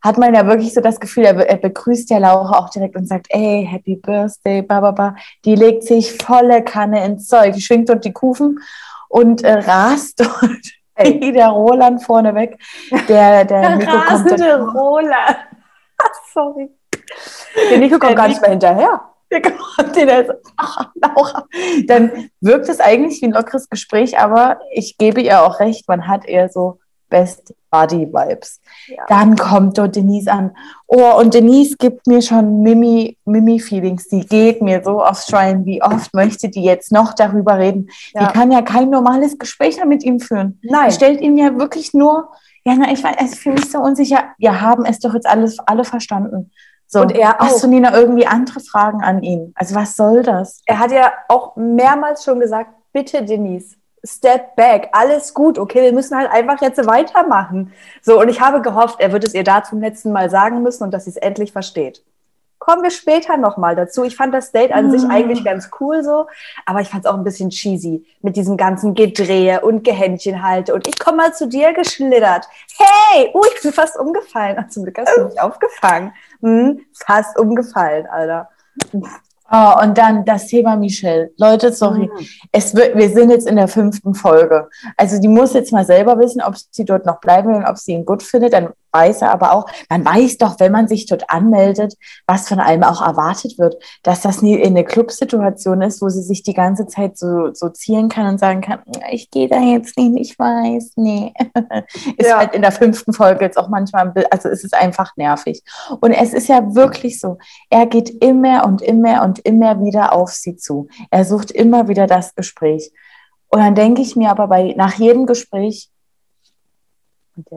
hat 0.00 0.16
man 0.18 0.32
ja 0.34 0.46
wirklich 0.46 0.72
so 0.74 0.80
das 0.80 1.00
Gefühl, 1.00 1.24
er, 1.24 1.34
er 1.48 1.56
begrüßt 1.56 2.10
ja 2.10 2.18
Laura 2.18 2.58
auch 2.58 2.70
direkt 2.70 2.94
und 2.94 3.08
sagt, 3.08 3.26
ey, 3.30 3.66
Happy 3.68 3.96
Birthday, 3.96 4.62
ba, 4.62 4.80
ba, 4.80 4.90
ba. 4.92 5.16
Die 5.44 5.56
legt 5.56 5.82
sich 5.84 6.12
volle 6.22 6.62
Kanne 6.62 7.04
ins 7.04 7.26
Zeug, 7.26 7.54
die 7.54 7.60
schwingt 7.62 7.88
dort 7.88 8.04
die 8.04 8.12
Kufen 8.12 8.60
und 9.08 9.42
äh, 9.42 9.54
rast 9.54 10.20
dort 10.20 10.50
Ey. 10.94 11.32
der 11.32 11.48
Roland 11.48 12.02
vorne 12.04 12.34
weg. 12.34 12.60
Der, 13.08 13.44
der 13.44 13.72
kommt 13.72 13.88
rasende 13.88 14.36
dort, 14.36 14.74
Roland. 14.74 15.36
Sorry. 16.34 16.70
Der 17.70 17.78
Nico 17.78 17.98
kommt 17.98 18.10
Der 18.10 18.16
gar 18.16 18.28
nicht 18.28 18.40
mehr 18.40 18.50
hinterher. 18.50 19.00
der 19.30 19.42
kommt 19.42 19.96
in 19.96 20.06
der, 20.06 20.38
ach, 20.56 20.90
Laura. 20.94 21.46
Dann 21.86 22.30
wirkt 22.40 22.68
es 22.68 22.80
eigentlich 22.80 23.20
wie 23.22 23.26
ein 23.26 23.32
lockeres 23.32 23.68
Gespräch, 23.68 24.18
aber 24.18 24.60
ich 24.72 24.96
gebe 24.98 25.20
ihr 25.20 25.42
auch 25.42 25.60
recht, 25.60 25.88
man 25.88 26.06
hat 26.08 26.24
eher 26.24 26.48
so 26.48 26.78
Best 27.08 27.54
Buddy 27.70 28.06
Vibes. 28.12 28.60
Ja. 28.88 29.04
Dann 29.08 29.36
kommt 29.36 29.78
dort 29.78 29.96
Denise 29.96 30.28
an. 30.28 30.56
Oh, 30.86 31.18
und 31.18 31.34
Denise 31.34 31.76
gibt 31.76 32.06
mir 32.06 32.22
schon 32.22 32.62
Mimi, 32.62 33.18
Mimi-Feelings. 33.24 34.08
Die 34.08 34.26
geht 34.26 34.62
mir 34.62 34.82
so 34.84 35.02
aufs 35.02 35.28
Schwein. 35.28 35.64
Wie 35.64 35.82
oft 35.82 36.14
möchte 36.14 36.48
die 36.48 36.62
jetzt 36.62 36.92
noch 36.92 37.14
darüber 37.14 37.58
reden? 37.58 37.90
Ja. 38.14 38.26
Die 38.26 38.32
kann 38.32 38.50
ja 38.52 38.62
kein 38.62 38.90
normales 38.90 39.38
Gespräch 39.38 39.84
mit 39.84 40.02
ihm 40.04 40.20
führen. 40.20 40.60
Nein. 40.62 40.88
Die 40.88 40.94
stellt 40.94 41.20
ihn 41.20 41.36
ja 41.36 41.56
wirklich 41.58 41.94
nur, 41.94 42.30
ja, 42.64 42.74
na, 42.76 42.90
ich 42.92 43.04
weiß, 43.04 43.16
es 43.20 43.34
fühle 43.38 43.56
mich 43.56 43.70
so 43.70 43.78
unsicher. 43.78 44.24
Wir 44.38 44.60
haben 44.60 44.84
es 44.84 44.98
doch 44.98 45.14
jetzt 45.14 45.26
alles, 45.26 45.58
alle 45.60 45.84
verstanden. 45.84 46.50
So, 46.86 47.00
Und 47.00 47.12
er 47.12 47.38
hast 47.38 47.56
auch. 47.56 47.60
du 47.62 47.68
Nina 47.68 47.94
irgendwie 47.94 48.26
andere 48.26 48.60
Fragen 48.60 49.02
an 49.02 49.22
ihn? 49.22 49.52
Also 49.56 49.74
was 49.74 49.96
soll 49.96 50.22
das? 50.22 50.62
Er 50.66 50.78
hat 50.78 50.92
ja 50.92 51.12
auch 51.28 51.56
mehrmals 51.56 52.24
schon 52.24 52.40
gesagt, 52.40 52.70
bitte 52.92 53.24
Denise, 53.24 53.76
step 54.04 54.54
back, 54.56 54.88
alles 54.92 55.34
gut, 55.34 55.58
okay, 55.58 55.82
wir 55.82 55.92
müssen 55.92 56.16
halt 56.16 56.30
einfach 56.30 56.60
jetzt 56.62 56.86
weitermachen. 56.86 57.72
So, 58.02 58.20
und 58.20 58.28
ich 58.28 58.40
habe 58.40 58.62
gehofft, 58.62 59.00
er 59.00 59.12
wird 59.12 59.24
es 59.24 59.34
ihr 59.34 59.44
da 59.44 59.64
zum 59.64 59.80
letzten 59.80 60.12
Mal 60.12 60.30
sagen 60.30 60.62
müssen 60.62 60.84
und 60.84 60.92
dass 60.92 61.04
sie 61.04 61.10
es 61.10 61.16
endlich 61.16 61.52
versteht. 61.52 62.04
Kommen 62.64 62.82
wir 62.82 62.90
später 62.90 63.36
nochmal 63.36 63.76
dazu. 63.76 64.04
Ich 64.04 64.16
fand 64.16 64.32
das 64.32 64.50
Date 64.50 64.72
an 64.72 64.90
sich 64.90 65.04
Ah. 65.04 65.12
eigentlich 65.12 65.44
ganz 65.44 65.68
cool 65.80 66.02
so, 66.02 66.28
aber 66.64 66.80
ich 66.80 66.88
fand 66.88 67.04
es 67.04 67.10
auch 67.10 67.14
ein 67.14 67.22
bisschen 67.22 67.50
cheesy 67.50 68.06
mit 68.22 68.36
diesem 68.36 68.56
ganzen 68.56 68.94
Gedrehe 68.94 69.60
und 69.60 69.84
Gehändchenhalte 69.84 70.72
und 70.72 70.88
ich 70.88 70.98
komme 70.98 71.18
mal 71.18 71.34
zu 71.34 71.46
dir 71.46 71.74
geschlittert. 71.74 72.48
Hey, 72.78 73.30
uh, 73.34 73.42
ich 73.54 73.60
bin 73.60 73.70
fast 73.70 73.98
umgefallen. 73.98 74.56
Ach, 74.58 74.68
zum 74.68 74.84
Glück 74.84 74.96
hast 74.96 75.14
du 75.14 75.24
mich 75.26 75.38
aufgefangen. 75.38 76.14
Hm, 76.40 76.80
fast 76.94 77.38
umgefallen, 77.38 78.06
Alter. 78.06 78.48
Oh, 79.52 79.82
und 79.82 79.98
dann 79.98 80.24
das 80.24 80.46
Thema 80.46 80.74
Michelle. 80.74 81.32
Leute, 81.36 81.70
sorry. 81.70 82.10
Mhm. 82.12 82.26
Es 82.50 82.74
wird, 82.74 82.96
wir 82.96 83.10
sind 83.10 83.28
jetzt 83.28 83.46
in 83.46 83.56
der 83.56 83.68
fünften 83.68 84.14
Folge. 84.14 84.70
Also 84.96 85.20
die 85.20 85.28
muss 85.28 85.52
jetzt 85.52 85.70
mal 85.70 85.84
selber 85.84 86.18
wissen, 86.18 86.40
ob 86.40 86.54
sie 86.56 86.86
dort 86.86 87.04
noch 87.04 87.20
bleiben 87.20 87.50
will 87.50 87.56
und 87.56 87.66
ob 87.66 87.76
sie 87.76 87.92
ihn 87.92 88.06
gut 88.06 88.22
findet. 88.22 88.54
Dann 88.54 88.70
weiß 88.94 89.22
er 89.22 89.32
aber 89.32 89.52
auch, 89.52 89.66
man 89.90 90.04
weiß 90.04 90.38
doch, 90.38 90.58
wenn 90.60 90.72
man 90.72 90.88
sich 90.88 91.06
dort 91.06 91.28
anmeldet, 91.28 91.94
was 92.26 92.48
von 92.48 92.60
einem 92.60 92.84
auch 92.84 93.02
erwartet 93.04 93.58
wird, 93.58 93.76
dass 94.02 94.22
das 94.22 94.40
nie 94.40 94.54
in 94.54 94.68
eine 94.68 94.84
Clubsituation 94.84 95.82
ist, 95.82 96.00
wo 96.00 96.08
sie 96.08 96.22
sich 96.22 96.42
die 96.42 96.54
ganze 96.54 96.86
Zeit 96.86 97.18
so, 97.18 97.52
so 97.52 97.68
zielen 97.68 98.08
kann 98.08 98.26
und 98.28 98.38
sagen 98.38 98.60
kann, 98.60 98.80
ich 99.10 99.30
gehe 99.30 99.48
da 99.48 99.58
jetzt 99.60 99.98
nicht, 99.98 100.18
ich 100.30 100.38
weiß, 100.38 100.92
nee. 100.96 101.32
ist 102.16 102.28
Ja. 102.28 102.38
halt 102.38 102.54
in 102.54 102.62
der 102.62 102.72
fünften 102.72 103.12
Folge 103.12 103.44
jetzt 103.44 103.58
auch 103.58 103.68
manchmal, 103.68 104.12
also 104.30 104.48
es 104.48 104.64
ist 104.64 104.74
einfach 104.74 105.16
nervig. 105.16 105.62
Und 106.00 106.12
es 106.12 106.32
ist 106.32 106.48
ja 106.48 106.74
wirklich 106.74 107.20
so, 107.20 107.38
er 107.70 107.86
geht 107.86 108.22
immer 108.22 108.64
und 108.64 108.80
immer 108.80 109.22
und 109.24 109.40
immer 109.40 109.82
wieder 109.82 110.12
auf 110.12 110.30
sie 110.30 110.56
zu. 110.56 110.88
Er 111.10 111.24
sucht 111.24 111.50
immer 111.50 111.88
wieder 111.88 112.06
das 112.06 112.34
Gespräch. 112.34 112.92
Und 113.48 113.60
dann 113.60 113.74
denke 113.74 114.02
ich 114.02 114.16
mir 114.16 114.30
aber 114.30 114.48
bei, 114.48 114.74
nach 114.76 114.94
jedem 114.94 115.26
Gespräch, 115.26 115.90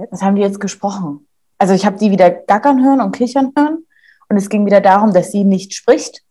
was 0.10 0.22
haben 0.22 0.36
die 0.36 0.42
jetzt 0.42 0.60
gesprochen? 0.60 1.27
Also 1.58 1.74
ich 1.74 1.86
habe 1.86 1.98
die 1.98 2.12
wieder 2.12 2.30
gackern 2.30 2.84
hören 2.84 3.02
und 3.02 3.14
kichern 3.16 3.52
hören. 3.58 3.86
Und 4.30 4.38
es 4.38 4.50
ging 4.50 4.66
wieder 4.66 4.82
darum, 4.82 5.14
dass 5.14 5.32
sie 5.32 5.44
nicht 5.44 5.74
spricht. 5.74 6.22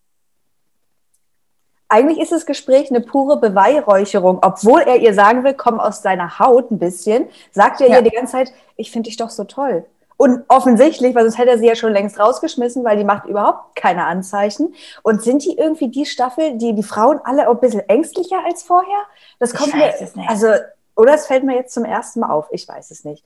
Eigentlich 1.88 2.18
ist 2.18 2.32
das 2.32 2.46
Gespräch 2.46 2.90
eine 2.90 3.00
pure 3.00 3.38
Beweihräucherung. 3.38 4.40
Obwohl 4.42 4.80
er 4.82 4.96
ihr 4.96 5.14
sagen 5.14 5.44
will, 5.44 5.54
komm 5.54 5.78
aus 5.78 6.02
deiner 6.02 6.38
Haut 6.38 6.70
ein 6.70 6.78
bisschen, 6.78 7.28
sagt 7.52 7.80
er 7.80 7.88
Ja. 7.88 7.96
ihr 7.96 8.02
die 8.02 8.10
ganze 8.10 8.32
Zeit, 8.32 8.52
ich 8.76 8.90
finde 8.90 9.08
dich 9.08 9.16
doch 9.16 9.30
so 9.30 9.44
toll. 9.44 9.84
Und 10.18 10.44
offensichtlich, 10.48 11.14
weil 11.14 11.24
sonst 11.24 11.38
hätte 11.38 11.50
er 11.50 11.58
sie 11.58 11.66
ja 11.66 11.76
schon 11.76 11.92
längst 11.92 12.18
rausgeschmissen, 12.18 12.82
weil 12.84 12.96
die 12.96 13.04
macht 13.04 13.26
überhaupt 13.26 13.76
keine 13.76 14.04
Anzeichen. 14.06 14.74
Und 15.02 15.22
sind 15.22 15.44
die 15.44 15.56
irgendwie 15.58 15.88
die 15.88 16.06
Staffel, 16.06 16.56
die 16.56 16.74
die 16.74 16.82
Frauen 16.82 17.20
alle 17.22 17.48
auch 17.48 17.54
ein 17.54 17.60
bisschen 17.60 17.86
ängstlicher 17.88 18.42
als 18.44 18.62
vorher? 18.62 19.04
Das 19.38 19.52
Ich 19.52 19.58
kommt 19.58 19.74
weiß 19.74 20.00
mir, 20.00 20.06
es 20.06 20.16
nicht. 20.16 20.28
also, 20.28 20.48
oder 20.96 21.14
es 21.14 21.26
fällt 21.26 21.44
mir 21.44 21.54
jetzt 21.54 21.74
zum 21.74 21.84
ersten 21.84 22.20
Mal 22.20 22.30
auf. 22.30 22.48
Ich 22.50 22.66
weiß 22.66 22.90
es 22.90 23.04
nicht. 23.04 23.24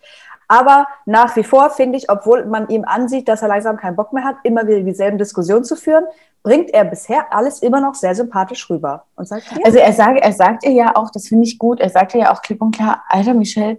Aber 0.48 0.88
nach 1.06 1.36
wie 1.36 1.44
vor 1.44 1.70
finde 1.70 1.96
ich, 1.96 2.10
obwohl 2.10 2.44
man 2.44 2.68
ihm 2.68 2.84
ansieht, 2.84 3.28
dass 3.28 3.42
er 3.42 3.48
langsam 3.48 3.76
keinen 3.76 3.94
Bock 3.96 4.12
mehr 4.12 4.24
hat, 4.24 4.36
immer 4.42 4.66
wieder 4.66 4.80
dieselben 4.80 5.16
Diskussionen 5.16 5.64
zu 5.64 5.76
führen, 5.76 6.04
bringt 6.42 6.70
er 6.70 6.84
bisher 6.84 7.32
alles 7.32 7.60
immer 7.60 7.80
noch 7.80 7.94
sehr 7.94 8.14
sympathisch 8.14 8.68
rüber. 8.68 9.04
Und 9.14 9.28
sagt, 9.28 9.44
ja, 9.52 9.58
Also 9.64 9.78
er 9.78 9.92
sagt, 9.92 10.20
er 10.20 10.32
sagt 10.32 10.64
ihr 10.64 10.72
ja 10.72 10.96
auch, 10.96 11.10
das 11.10 11.28
finde 11.28 11.44
ich 11.46 11.58
gut, 11.58 11.80
er 11.80 11.90
sagt 11.90 12.14
ihr 12.14 12.22
ja 12.22 12.32
auch 12.32 12.42
klipp 12.42 12.60
und 12.60 12.74
klar, 12.74 13.04
Alter 13.08 13.34
Michelle, 13.34 13.78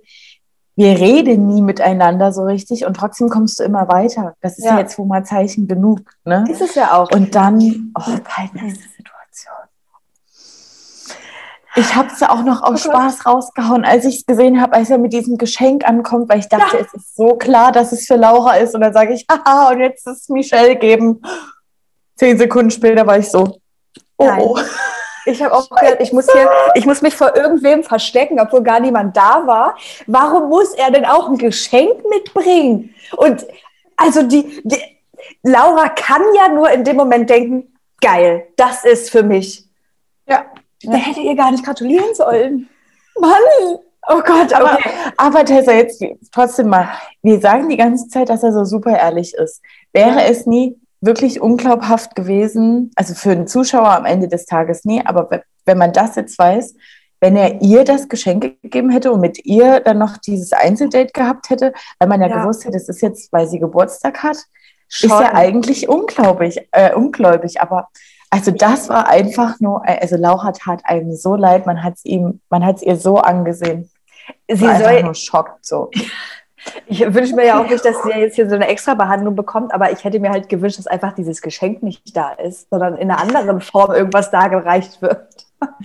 wir 0.77 0.97
reden 0.97 1.47
nie 1.47 1.61
miteinander 1.61 2.31
so 2.31 2.43
richtig 2.43 2.85
und 2.85 2.95
trotzdem 2.95 3.27
kommst 3.29 3.59
du 3.59 3.63
immer 3.63 3.89
weiter. 3.89 4.35
Das 4.41 4.57
ist 4.57 4.63
ja, 4.63 4.75
Ja. 4.75 4.79
jetzt 4.79 4.97
wohl 4.97 5.05
mal 5.05 5.25
Zeichen 5.25 5.67
genug. 5.67 5.99
Ne? 6.23 6.45
ist 6.49 6.61
es 6.61 6.75
ja 6.75 6.97
auch. 6.97 7.11
Und 7.11 7.35
dann, 7.35 7.91
oh, 7.95 8.01
Situation. 8.01 8.77
Ich 11.75 11.95
habe 11.95 12.09
es 12.13 12.21
auch 12.21 12.43
noch 12.43 12.63
aus 12.63 12.85
Oh. 12.85 12.89
Spaß 12.91 13.25
rausgehauen, 13.25 13.85
als 13.85 14.03
ich 14.05 14.17
es 14.17 14.25
gesehen 14.25 14.61
habe, 14.61 14.73
als 14.73 14.89
er 14.89 14.97
mit 14.97 15.13
diesem 15.13 15.37
Geschenk 15.37 15.87
ankommt, 15.87 16.29
weil 16.29 16.39
ich 16.39 16.49
dachte, 16.49 16.79
es 16.79 16.93
ist 16.93 17.15
so 17.15 17.35
klar, 17.35 17.71
dass 17.71 17.91
es 17.91 18.05
für 18.05 18.15
Laura 18.15 18.55
ist. 18.55 18.75
Und 18.75 18.81
dann 18.81 18.93
sage 18.93 19.13
ich, 19.13 19.25
haha, 19.31 19.69
und 19.69 19.79
jetzt 19.79 20.05
ist 20.07 20.23
es 20.23 20.29
Michelle 20.29 20.75
geben. 20.75 21.21
Zehn 22.15 22.37
Sekunden 22.37 22.71
später 22.71 23.07
war 23.07 23.17
ich 23.17 23.29
so, 23.29 23.57
oh, 24.17 24.29
oh. 24.37 24.59
Ich 25.25 25.41
habe 25.41 25.53
auch 25.53 25.69
gehört, 25.69 26.01
ich 26.01 26.11
muss 26.11 26.25
hier, 26.31 26.49
ich 26.73 26.85
muss 26.87 27.03
mich 27.03 27.15
vor 27.15 27.35
irgendwem 27.35 27.83
verstecken, 27.83 28.39
obwohl 28.39 28.63
gar 28.63 28.79
niemand 28.79 29.15
da 29.15 29.43
war. 29.45 29.77
Warum 30.07 30.49
muss 30.49 30.73
er 30.73 30.89
denn 30.89 31.05
auch 31.05 31.29
ein 31.29 31.37
Geschenk 31.37 32.03
mitbringen? 32.09 32.93
Und 33.17 33.45
also 33.95 34.23
die, 34.23 34.61
die 34.63 34.81
Laura 35.43 35.89
kann 35.89 36.23
ja 36.35 36.49
nur 36.49 36.71
in 36.71 36.83
dem 36.83 36.97
Moment 36.97 37.29
denken, 37.29 37.77
geil, 38.01 38.47
das 38.57 38.83
ist 38.83 39.11
für 39.11 39.21
mich. 39.21 39.67
Da 40.83 40.93
hätte 40.93 41.19
ihr 41.21 41.35
gar 41.35 41.51
nicht 41.51 41.63
gratulieren 41.65 42.13
sollen. 42.15 42.69
Mann! 43.19 43.31
Oh 44.07 44.21
Gott, 44.25 44.51
Aber, 44.53 44.73
okay. 44.73 44.89
aber 45.17 45.45
Tessa, 45.45 45.73
jetzt 45.73 46.03
trotzdem 46.31 46.69
mal, 46.69 46.89
wir 47.21 47.39
sagen 47.39 47.69
die 47.69 47.77
ganze 47.77 48.07
Zeit, 48.07 48.29
dass 48.29 48.41
er 48.41 48.51
so 48.51 48.65
super 48.65 48.97
ehrlich 48.97 49.35
ist. 49.35 49.61
Wäre 49.93 50.21
Ja. 50.21 50.25
es 50.25 50.47
nie 50.47 50.75
wirklich 51.01 51.39
unglaubhaft 51.39 52.15
gewesen, 52.15 52.91
also 52.95 53.13
für 53.13 53.35
den 53.35 53.47
Zuschauer 53.47 53.89
am 53.91 54.05
Ende 54.05 54.27
des 54.27 54.45
Tages 54.45 54.85
nie, 54.85 55.05
aber 55.05 55.29
we- 55.29 55.43
wenn 55.65 55.77
man 55.77 55.93
das 55.93 56.15
jetzt 56.15 56.37
weiß, 56.39 56.73
wenn 57.19 57.35
er 57.35 57.61
ihr 57.61 57.83
das 57.83 58.09
Geschenk 58.09 58.55
gegeben 58.63 58.89
hätte 58.89 59.11
und 59.11 59.19
mit 59.21 59.45
ihr 59.45 59.79
dann 59.81 59.99
noch 59.99 60.17
dieses 60.17 60.51
Einzeldate 60.53 61.11
gehabt 61.13 61.51
hätte, 61.51 61.71
weil 61.99 62.09
man 62.09 62.21
ja, 62.21 62.27
Ja. 62.27 62.41
gewusst 62.41 62.65
hätte, 62.65 62.77
es 62.77 62.89
ist 62.89 63.01
jetzt, 63.01 63.31
weil 63.31 63.47
sie 63.47 63.59
Geburtstag 63.59 64.23
hat, 64.23 64.37
Schon. 64.89 65.11
ist 65.11 65.19
ja 65.19 65.33
eigentlich 65.35 65.87
unglaublich, 65.87 66.67
äh, 66.71 66.93
ungläubig, 66.95 67.61
aber 67.61 67.87
also 68.31 68.51
das 68.51 68.87
war 68.89 69.07
einfach 69.09 69.59
nur, 69.59 69.85
also 69.85 70.15
Laura 70.15 70.53
tat 70.53 70.81
einem 70.85 71.13
so 71.13 71.35
leid, 71.35 71.65
man 71.65 71.83
hat 71.83 71.95
es 71.95 72.05
ihm, 72.05 72.39
man 72.49 72.65
hat 72.65 72.77
es 72.77 72.81
ihr 72.81 72.95
so 72.95 73.17
angesehen. 73.17 73.91
Sie 74.49 74.65
war 74.65 74.79
soll, 74.79 75.03
nur 75.03 75.13
schockt 75.13 75.65
so. 75.65 75.91
Ich 76.85 77.01
wünsche 77.13 77.35
mir 77.35 77.45
ja 77.45 77.59
auch 77.59 77.67
nicht, 77.67 77.83
dass 77.83 78.03
sie 78.03 78.11
jetzt 78.11 78.35
hier 78.35 78.47
so 78.47 78.55
eine 78.55 78.67
extra 78.67 78.93
Behandlung 78.93 79.35
bekommt, 79.35 79.73
aber 79.73 79.91
ich 79.91 80.03
hätte 80.03 80.19
mir 80.19 80.29
halt 80.29 80.47
gewünscht, 80.47 80.77
dass 80.77 80.87
einfach 80.87 81.13
dieses 81.13 81.41
Geschenk 81.41 81.83
nicht 81.83 82.15
da 82.15 82.31
ist, 82.31 82.69
sondern 82.69 82.95
in 82.95 83.11
einer 83.11 83.19
anderen 83.19 83.59
Form 83.59 83.91
irgendwas 83.91 84.31
dargereicht 84.31 85.01
wird. 85.01 85.27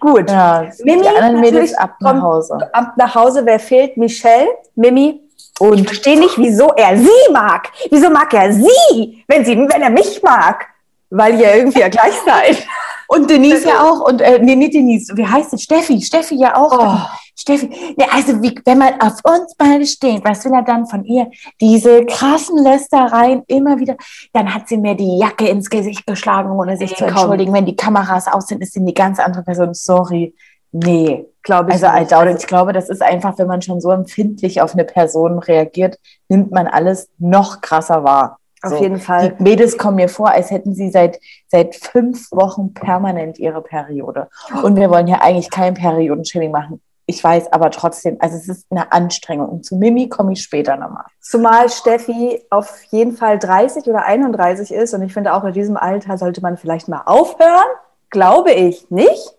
Gut. 0.00 0.30
Ja, 0.30 0.70
Mimi, 0.84 1.02
die 1.02 1.08
anderen 1.08 1.40
Mädels 1.40 1.72
natürlich 1.72 1.78
ab 1.78 1.96
nach 2.00 2.22
Hause. 2.22 2.70
Ab 2.72 2.92
nach 2.96 3.14
Hause, 3.14 3.46
wer 3.46 3.58
fehlt? 3.58 3.96
Michelle, 3.96 4.48
Mimi. 4.76 5.22
Ich 5.36 5.60
Und 5.60 5.86
verstehe 5.86 6.18
nicht, 6.18 6.36
wieso 6.36 6.68
er 6.76 6.98
sie 6.98 7.32
mag. 7.32 7.72
Wieso 7.90 8.10
mag 8.10 8.32
er 8.34 8.52
sie, 8.52 9.24
wenn, 9.26 9.44
sie, 9.44 9.56
wenn 9.56 9.82
er 9.82 9.90
mich 9.90 10.22
mag? 10.22 10.66
Weil 11.10 11.40
ihr 11.40 11.54
irgendwie 11.54 11.80
ja 11.80 11.88
gleich 11.88 12.14
seid. 12.24 12.66
Und 13.08 13.30
Denise 13.30 13.68
ja 13.68 13.82
auch. 13.82 14.00
Und 14.00 14.20
äh, 14.20 14.38
nee, 14.40 14.56
nicht 14.56 14.74
Denise. 14.74 15.16
Wie 15.16 15.26
heißt 15.26 15.52
es? 15.52 15.62
Steffi. 15.62 16.00
Steffi 16.00 16.36
ja 16.36 16.56
auch. 16.56 16.78
Oh. 16.78 16.98
Steffi, 17.36 17.66
ne, 17.96 18.06
also 18.12 18.40
wie, 18.42 18.54
wenn 18.64 18.78
man 18.78 19.00
auf 19.00 19.14
uns 19.24 19.54
beide 19.56 19.84
steht, 19.84 20.24
was 20.24 20.44
will 20.44 20.52
er 20.52 20.62
dann 20.62 20.86
von 20.86 21.04
ihr? 21.04 21.30
Diese 21.60 22.06
krassen 22.06 22.62
Lästereien 22.62 23.42
immer 23.48 23.78
wieder. 23.78 23.96
Dann 24.32 24.54
hat 24.54 24.68
sie 24.68 24.78
mir 24.78 24.94
die 24.94 25.18
Jacke 25.18 25.48
ins 25.48 25.68
Gesicht 25.68 26.06
geschlagen, 26.06 26.50
ohne 26.50 26.76
sich 26.76 26.92
nee, 26.92 26.96
zu 26.96 27.04
entschuldigen. 27.06 27.52
Komm. 27.52 27.58
Wenn 27.58 27.66
die 27.66 27.76
Kameras 27.76 28.28
aus 28.28 28.46
sind, 28.46 28.62
ist 28.62 28.72
sie 28.72 28.80
eine 28.80 28.92
ganz 28.92 29.18
andere 29.18 29.42
Person. 29.42 29.74
Sorry. 29.74 30.34
Nee, 30.72 31.26
glaube 31.42 31.70
ich. 31.70 31.74
Also, 31.74 31.86
nicht. 31.98 32.12
Also, 32.12 32.38
ich 32.38 32.46
glaube, 32.46 32.72
das 32.72 32.88
ist 32.88 33.02
einfach, 33.02 33.38
wenn 33.38 33.46
man 33.46 33.62
schon 33.62 33.80
so 33.80 33.90
empfindlich 33.90 34.60
auf 34.60 34.74
eine 34.74 34.84
Person 34.84 35.38
reagiert, 35.38 35.98
nimmt 36.28 36.50
man 36.50 36.66
alles 36.66 37.08
noch 37.18 37.60
krasser 37.60 38.04
wahr. 38.04 38.38
Auf 38.64 38.78
so. 38.78 38.82
jeden 38.82 38.98
Fall. 38.98 39.36
Die 39.38 39.42
Mädels 39.42 39.78
kommen 39.78 39.96
mir 39.96 40.08
vor, 40.08 40.30
als 40.30 40.50
hätten 40.50 40.74
sie 40.74 40.90
seit, 40.90 41.20
seit 41.48 41.74
fünf 41.74 42.30
Wochen 42.32 42.74
permanent 42.74 43.38
ihre 43.38 43.62
Periode. 43.62 44.28
Und 44.62 44.76
wir 44.76 44.90
wollen 44.90 45.06
ja 45.06 45.20
eigentlich 45.20 45.50
kein 45.50 45.74
Periodenshaming 45.74 46.50
machen. 46.50 46.80
Ich 47.06 47.22
weiß 47.22 47.52
aber 47.52 47.70
trotzdem, 47.70 48.16
also 48.20 48.36
es 48.36 48.48
ist 48.48 48.66
eine 48.70 48.90
Anstrengung. 48.90 49.48
Und 49.48 49.66
zu 49.66 49.76
Mimi 49.76 50.08
komme 50.08 50.32
ich 50.32 50.42
später 50.42 50.76
nochmal. 50.76 51.04
Zumal 51.20 51.68
Steffi 51.68 52.42
auf 52.48 52.82
jeden 52.84 53.12
Fall 53.12 53.38
30 53.38 53.86
oder 53.86 54.04
31 54.06 54.72
ist. 54.72 54.94
Und 54.94 55.02
ich 55.02 55.12
finde, 55.12 55.34
auch 55.34 55.44
in 55.44 55.52
diesem 55.52 55.76
Alter 55.76 56.16
sollte 56.16 56.40
man 56.40 56.56
vielleicht 56.56 56.88
mal 56.88 57.02
aufhören. 57.04 57.66
Glaube 58.08 58.52
ich 58.52 58.90
nicht. 58.90 59.36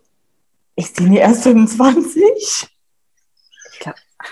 Ich 0.75 0.93
bin 0.93 1.11
die 1.11 1.17
erst 1.17 1.43
25. 1.43 2.74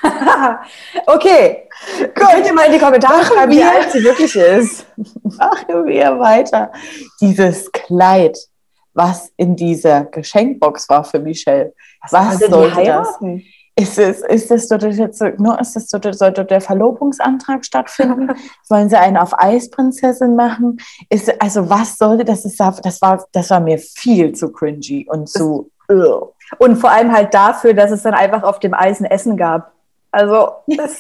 Okay. 1.06 1.70
Gut. 2.00 2.16
Könnt 2.16 2.46
ihr 2.46 2.54
mal 2.54 2.66
in 2.68 2.74
die 2.74 2.80
Kommentare 2.80 3.26
schreiben, 3.26 3.52
wie 3.52 3.64
alt 3.64 3.92
sie 3.92 4.04
wirklich 4.04 4.36
ist. 4.36 4.86
Machen 5.24 5.86
wir 5.86 6.20
weiter. 6.20 6.72
Dieses 7.20 7.72
Kleid, 7.72 8.38
was 8.94 9.32
in 9.38 9.56
dieser 9.56 10.06
Geschenkbox 10.06 10.88
war 10.90 11.04
für 11.04 11.20
Michelle. 11.20 11.74
Was, 12.10 12.40
was 12.40 12.50
sollte 12.50 12.84
das? 12.84 13.20
Ist 13.76 13.98
es, 13.98 14.22
ist 14.22 14.52
es 14.52 14.68
dort 14.68 14.84
jetzt, 14.84 15.24
nur 15.40 15.60
ist 15.60 15.76
es 15.76 15.88
dort, 15.88 16.14
soll 16.14 16.32
dort 16.32 16.52
der 16.52 16.62
Verlobungsantrag 16.62 17.66
stattfinden? 17.66 18.30
Wollen 18.70 18.88
sie 18.88 19.00
einen 19.00 19.18
auf 19.18 19.34
Eisprinzessin 19.38 20.36
machen? 20.36 20.78
Ist, 21.10 21.42
also 21.42 21.70
was 21.70 21.98
sollte 21.98 22.24
das? 22.24 22.46
Ist, 22.46 22.60
das 22.60 23.02
war, 23.02 23.26
das 23.32 23.50
war 23.50 23.60
mir 23.60 23.80
viel 23.80 24.34
zu 24.34 24.52
cringy 24.52 25.08
und 25.10 25.28
zu. 25.28 25.72
Und 26.60 26.76
vor 26.78 26.92
allem 26.92 27.12
halt 27.12 27.34
dafür, 27.34 27.74
dass 27.74 27.90
es 27.90 28.04
dann 28.04 28.14
einfach 28.14 28.44
auf 28.44 28.60
dem 28.60 28.76
Eisen 28.76 29.06
Essen 29.06 29.38
gab. 29.38 29.73
Also, 30.14 30.52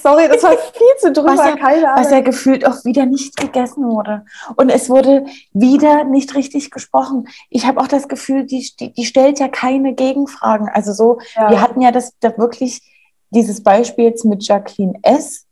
sorry, 0.01 0.27
das 0.27 0.41
war 0.41 0.57
viel 0.57 0.97
zu 0.97 1.11
drüber, 1.11 1.37
was 1.37 1.37
ja, 1.37 1.55
keine 1.55 1.87
Ahnung. 1.87 2.03
Was 2.03 2.11
ja 2.11 2.21
gefühlt 2.21 2.65
auch 2.65 2.83
wieder 2.83 3.05
nicht 3.05 3.37
gegessen 3.37 3.85
wurde. 3.85 4.25
Und 4.55 4.71
es 4.71 4.89
wurde 4.89 5.25
wieder 5.53 6.03
nicht 6.03 6.33
richtig 6.33 6.71
gesprochen. 6.71 7.27
Ich 7.51 7.67
habe 7.67 7.79
auch 7.79 7.87
das 7.87 8.07
Gefühl, 8.07 8.43
die, 8.43 8.67
die, 8.79 8.91
die, 8.91 9.05
stellt 9.05 9.37
ja 9.37 9.49
keine 9.49 9.93
Gegenfragen. 9.93 10.67
Also 10.67 10.93
so, 10.93 11.19
ja. 11.35 11.51
wir 11.51 11.61
hatten 11.61 11.79
ja 11.79 11.91
das 11.91 12.17
da 12.21 12.35
wirklich 12.39 12.81
dieses 13.29 13.61
Beispiel 13.61 14.05
jetzt 14.05 14.25
mit 14.25 14.47
Jacqueline 14.47 14.97
S., 15.03 15.45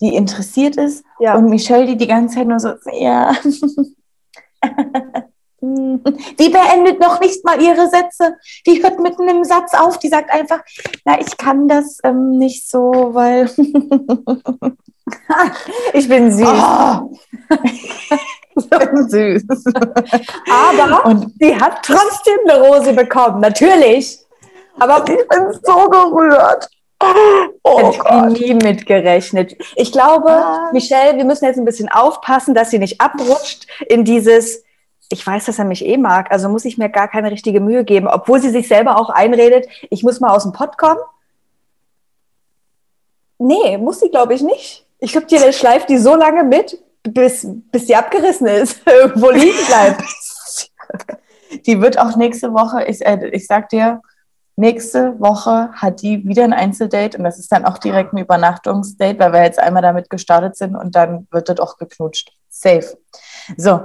die 0.00 0.16
interessiert 0.16 0.76
ist 0.76 1.04
ja. 1.20 1.36
und 1.36 1.48
Michelle, 1.48 1.86
die 1.86 1.96
die 1.96 2.08
ganze 2.08 2.34
Zeit 2.34 2.48
nur 2.48 2.58
so, 2.58 2.74
ja. 2.92 3.32
Die 5.60 6.48
beendet 6.50 7.00
noch 7.00 7.18
nicht 7.20 7.44
mal 7.44 7.60
ihre 7.60 7.88
Sätze. 7.88 8.36
Die 8.66 8.80
hört 8.82 9.00
mitten 9.00 9.28
im 9.28 9.42
Satz 9.42 9.74
auf. 9.74 9.98
Die 9.98 10.08
sagt 10.08 10.30
einfach, 10.30 10.60
na, 11.04 11.20
ich 11.20 11.36
kann 11.36 11.66
das 11.66 11.98
ähm, 12.04 12.38
nicht 12.38 12.70
so, 12.70 13.10
weil 13.12 13.46
ich 15.92 16.08
bin 16.08 16.30
süß. 16.30 16.46
Oh. 16.46 17.10
ich 18.56 18.70
bin 18.70 19.08
süß. 19.08 19.44
Aber 20.48 21.06
Und 21.06 21.32
sie 21.40 21.56
hat 21.56 21.82
trotzdem 21.82 22.38
eine 22.48 22.60
Rose 22.64 22.92
bekommen, 22.92 23.40
natürlich. 23.40 24.20
Aber 24.78 25.04
ich 25.08 25.28
bin 25.28 25.52
so 25.64 25.88
gerührt. 25.88 26.68
Oh 27.62 27.78
Hätte 27.78 28.32
ich 28.32 28.40
nie 28.40 28.54
mitgerechnet. 28.54 29.56
Ich 29.76 29.92
glaube, 29.92 30.30
ah. 30.30 30.70
Michelle, 30.72 31.16
wir 31.16 31.24
müssen 31.24 31.44
jetzt 31.44 31.58
ein 31.58 31.64
bisschen 31.64 31.88
aufpassen, 31.88 32.54
dass 32.54 32.70
sie 32.70 32.78
nicht 32.78 33.00
abrutscht 33.00 33.66
in 33.88 34.04
dieses 34.04 34.64
ich 35.10 35.26
weiß, 35.26 35.46
dass 35.46 35.58
er 35.58 35.64
mich 35.64 35.84
eh 35.84 35.96
mag, 35.96 36.30
also 36.30 36.48
muss 36.48 36.64
ich 36.64 36.78
mir 36.78 36.88
gar 36.88 37.08
keine 37.08 37.30
richtige 37.30 37.60
Mühe 37.60 37.84
geben, 37.84 38.08
obwohl 38.08 38.40
sie 38.40 38.50
sich 38.50 38.68
selber 38.68 38.98
auch 38.98 39.10
einredet, 39.10 39.66
ich 39.90 40.02
muss 40.02 40.20
mal 40.20 40.34
aus 40.34 40.42
dem 40.42 40.52
Pott 40.52 40.76
kommen. 40.76 41.00
Nee, 43.38 43.78
muss 43.78 44.00
sie, 44.00 44.10
glaube 44.10 44.34
ich, 44.34 44.42
nicht. 44.42 44.86
Ich 44.98 45.12
glaube, 45.12 45.26
die 45.26 45.38
schleift 45.52 45.88
die 45.88 45.98
so 45.98 46.14
lange 46.14 46.44
mit, 46.44 46.78
bis, 47.02 47.46
bis 47.72 47.86
die 47.86 47.96
abgerissen 47.96 48.46
ist, 48.46 48.82
irgendwo 48.86 49.30
liegen 49.30 49.66
bleibt. 49.66 50.02
die 51.66 51.80
wird 51.80 51.98
auch 51.98 52.16
nächste 52.16 52.52
Woche, 52.52 52.84
ich, 52.84 53.04
äh, 53.04 53.28
ich 53.28 53.46
sag 53.46 53.68
dir, 53.70 54.02
nächste 54.56 55.18
Woche 55.20 55.70
hat 55.72 56.02
die 56.02 56.26
wieder 56.26 56.44
ein 56.44 56.52
Einzeldate 56.52 57.16
und 57.16 57.24
das 57.24 57.38
ist 57.38 57.50
dann 57.52 57.64
auch 57.64 57.78
direkt 57.78 58.12
ein 58.12 58.18
Übernachtungsdate, 58.18 59.18
weil 59.20 59.32
wir 59.32 59.44
jetzt 59.44 59.60
einmal 59.60 59.82
damit 59.82 60.10
gestartet 60.10 60.56
sind 60.56 60.74
und 60.74 60.96
dann 60.96 61.28
wird 61.30 61.48
das 61.48 61.60
auch 61.60 61.78
geknutscht. 61.78 62.32
Safe. 62.50 62.98
So, 63.56 63.82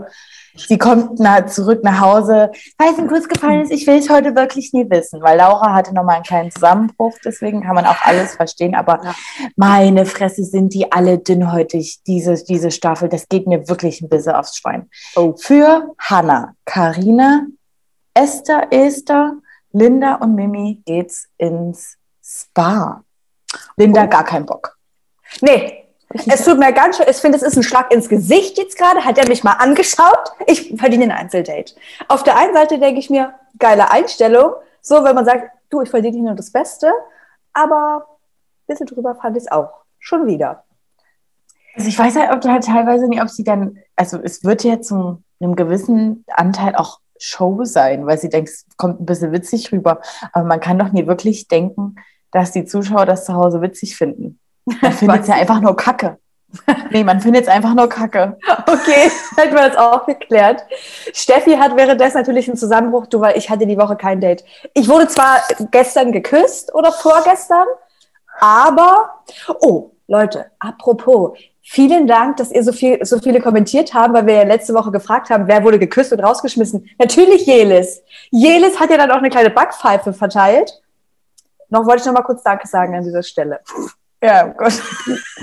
Sie 0.55 0.77
kommt 0.77 1.19
nach, 1.19 1.45
zurück 1.47 1.83
nach 1.83 1.99
Hause. 1.99 2.51
Weil 2.77 2.91
es 2.91 2.97
ihm 2.97 3.07
kurz 3.07 3.27
gefallen 3.27 3.61
ist, 3.61 3.71
ich 3.71 3.87
will 3.87 3.97
es 3.97 4.09
heute 4.09 4.35
wirklich 4.35 4.73
nie 4.73 4.89
wissen, 4.89 5.21
weil 5.21 5.37
Laura 5.37 5.73
hatte 5.73 5.93
nochmal 5.93 6.15
einen 6.15 6.23
kleinen 6.23 6.51
Zusammenbruch, 6.51 7.17
deswegen 7.23 7.61
kann 7.61 7.75
man 7.75 7.85
auch 7.85 8.01
alles 8.01 8.35
verstehen. 8.35 8.75
Aber 8.75 9.01
ja. 9.03 9.15
meine 9.55 10.05
Fresse 10.05 10.43
sind 10.43 10.73
die 10.73 10.91
alle 10.91 11.17
dünnhäutig, 11.17 12.01
diese, 12.05 12.35
diese 12.43 12.71
Staffel. 12.71 13.09
Das 13.09 13.27
geht 13.27 13.47
mir 13.47 13.67
wirklich 13.67 14.01
ein 14.01 14.09
bisschen 14.09 14.33
aufs 14.33 14.57
Schwein. 14.57 14.89
Oh. 15.15 15.33
Für 15.37 15.93
Hannah, 15.97 16.55
Karina, 16.65 17.47
Esther, 18.13 18.67
Esther, 18.71 19.33
Linda 19.71 20.15
und 20.15 20.35
Mimi 20.35 20.81
geht's 20.85 21.27
ins 21.37 21.97
Spa. 22.23 23.03
Linda 23.75 24.03
oh. 24.05 24.07
gar 24.07 24.23
keinen 24.23 24.45
Bock. 24.45 24.77
Nee, 25.41 25.82
es 26.13 26.45
tut 26.45 26.59
mir 26.59 26.71
ganz 26.73 26.97
schön, 26.97 27.05
ich 27.09 27.17
finde, 27.17 27.37
es 27.37 27.43
ist 27.43 27.57
ein 27.57 27.63
Schlag 27.63 27.91
ins 27.91 28.09
Gesicht 28.09 28.57
jetzt 28.57 28.77
gerade. 28.77 29.03
Hat 29.03 29.17
er 29.17 29.27
mich 29.27 29.43
mal 29.43 29.53
angeschaut? 29.53 30.31
Ich 30.47 30.73
verdiene 30.77 31.05
ein 31.05 31.11
Einzeldate. 31.11 31.73
Auf 32.07 32.23
der 32.23 32.37
einen 32.37 32.53
Seite 32.53 32.79
denke 32.79 32.99
ich 32.99 33.09
mir, 33.09 33.33
geile 33.59 33.91
Einstellung. 33.91 34.53
So, 34.81 35.03
wenn 35.03 35.15
man 35.15 35.25
sagt, 35.25 35.49
du, 35.69 35.81
ich 35.81 35.89
verdiene 35.89 36.17
hier 36.17 36.25
nur 36.25 36.35
das 36.35 36.51
Beste. 36.51 36.91
Aber 37.53 38.05
ein 38.07 38.67
bisschen 38.67 38.87
drüber 38.87 39.15
fand 39.15 39.37
ich 39.37 39.43
es 39.43 39.51
auch. 39.51 39.71
Schon 39.99 40.27
wieder. 40.27 40.63
Also 41.75 41.87
ich 41.87 41.97
weiß 41.97 42.15
halt, 42.15 42.45
halt 42.45 42.65
teilweise 42.65 43.07
nicht, 43.07 43.21
ob 43.21 43.29
sie 43.29 43.43
dann, 43.43 43.77
also 43.95 44.19
es 44.21 44.43
wird 44.43 44.63
ja 44.63 44.81
zu 44.81 45.23
einem 45.39 45.55
gewissen 45.55 46.25
Anteil 46.27 46.75
auch 46.75 46.99
Show 47.17 47.63
sein, 47.63 48.05
weil 48.05 48.17
sie 48.17 48.29
denkt, 48.29 48.49
es 48.49 48.65
kommt 48.77 48.99
ein 48.99 49.05
bisschen 49.05 49.31
witzig 49.31 49.71
rüber. 49.71 50.01
Aber 50.33 50.45
man 50.45 50.59
kann 50.59 50.77
doch 50.77 50.91
nie 50.91 51.07
wirklich 51.07 51.47
denken, 51.47 51.95
dass 52.31 52.51
die 52.51 52.65
Zuschauer 52.65 53.05
das 53.05 53.25
zu 53.25 53.33
Hause 53.33 53.61
witzig 53.61 53.95
finden. 53.95 54.39
Man 54.65 54.93
findet 54.93 55.21
es 55.21 55.27
ja 55.27 55.35
einfach 55.35 55.59
nur 55.59 55.75
Kacke. 55.75 56.17
Nee, 56.91 57.03
man 57.03 57.19
findet 57.19 57.43
es 57.43 57.47
einfach 57.47 57.73
nur 57.73 57.89
Kacke. 57.89 58.37
Okay, 58.67 59.11
hätten 59.35 59.55
wir 59.55 59.69
das 59.69 59.77
auch 59.77 60.05
geklärt. 60.05 60.63
Steffi 61.13 61.55
hat 61.55 61.75
währenddessen 61.75 62.17
natürlich 62.17 62.47
einen 62.47 62.57
Zusammenbruch, 62.57 63.07
du, 63.07 63.19
weil 63.19 63.37
ich 63.37 63.49
hatte 63.49 63.65
die 63.65 63.77
Woche 63.77 63.95
kein 63.95 64.21
Date. 64.21 64.43
Ich 64.73 64.87
wurde 64.87 65.07
zwar 65.07 65.41
gestern 65.71 66.11
geküsst 66.11 66.73
oder 66.73 66.91
vorgestern, 66.91 67.65
aber, 68.39 69.23
oh, 69.61 69.91
Leute, 70.07 70.45
apropos, 70.59 71.37
vielen 71.61 72.07
Dank, 72.07 72.37
dass 72.37 72.51
ihr 72.51 72.63
so, 72.63 72.71
viel, 72.71 73.03
so 73.03 73.19
viele 73.19 73.39
kommentiert 73.39 73.93
haben, 73.93 74.13
weil 74.13 74.27
wir 74.27 74.35
ja 74.35 74.43
letzte 74.43 74.73
Woche 74.73 74.91
gefragt 74.91 75.29
haben, 75.29 75.47
wer 75.47 75.63
wurde 75.63 75.79
geküsst 75.79 76.13
und 76.13 76.19
rausgeschmissen. 76.19 76.89
Natürlich 76.99 77.45
Jelis. 77.45 78.03
Jelis 78.29 78.79
hat 78.79 78.89
ja 78.89 78.97
dann 78.97 79.11
auch 79.11 79.17
eine 79.17 79.29
kleine 79.29 79.49
Backpfeife 79.49 80.13
verteilt. 80.13 80.81
Noch 81.69 81.85
wollte 81.85 82.01
ich 82.01 82.05
noch 82.05 82.13
mal 82.13 82.21
kurz 82.21 82.43
Danke 82.43 82.67
sagen 82.67 82.95
an 82.95 83.03
dieser 83.03 83.23
Stelle. 83.23 83.61
Ja, 84.23 84.47
oh 84.47 84.53
Gott. 84.57 84.81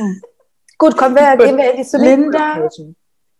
Gut, 0.79 0.97
kommen 0.97 1.15
wir, 1.15 1.37
gehen 1.37 1.59
wir 1.59 1.75
in 1.75 1.85
die 1.85 1.97
Linda, 1.99 2.69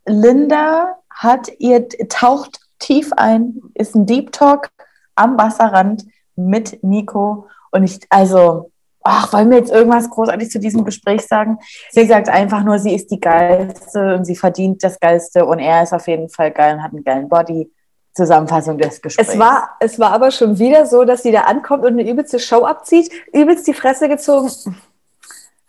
Linda 0.05 0.97
hat 1.09 1.51
ihr, 1.59 1.89
taucht 2.11 2.61
tief 2.79 3.13
ein, 3.17 3.63
ist 3.73 3.95
ein 3.95 4.05
Deep 4.05 4.33
Talk 4.33 4.69
am 5.15 5.39
Wasserrand 5.39 6.05
mit 6.37 6.83
Nico. 6.83 7.47
Und 7.71 7.85
ich, 7.85 8.01
also, 8.11 8.71
ach, 9.03 9.33
wollen 9.33 9.51
wir 9.51 9.57
jetzt 9.57 9.73
irgendwas 9.73 10.11
großartig 10.11 10.51
zu 10.51 10.61
diesem 10.61 10.85
Gespräch 10.85 11.27
sagen? 11.27 11.59
Sie 11.91 12.05
sagt 12.05 12.29
einfach 12.29 12.63
nur, 12.63 12.79
sie 12.79 12.95
ist 12.95 13.11
die 13.11 13.21
Geilste 13.21 14.17
und 14.17 14.27
sie 14.27 14.37
verdient 14.37 14.85
das 14.85 15.01
Geilste 15.01 15.47
und 15.47 15.61
er 15.61 15.83
ist 15.83 15.95
auf 15.95 16.07
jeden 16.09 16.29
Fall 16.29 16.51
geil 16.51 16.75
und 16.75 16.83
hat 16.83 16.93
einen 16.93 17.05
geilen 17.05 17.29
Body. 17.29 17.73
Zusammenfassung 18.13 18.77
des 18.77 19.01
Gesprächs. 19.01 19.29
Es 19.29 19.39
war, 19.39 19.77
es 19.79 19.99
war 20.01 20.11
aber 20.11 20.33
schon 20.33 20.59
wieder 20.59 20.85
so, 20.85 21.05
dass 21.05 21.23
sie 21.23 21.31
da 21.31 21.43
ankommt 21.43 21.85
und 21.85 21.93
eine 21.93 22.11
übelste 22.11 22.41
Show 22.41 22.65
abzieht, 22.65 23.09
übelst 23.33 23.69
die 23.69 23.73
Fresse 23.73 24.09
gezogen 24.09 24.51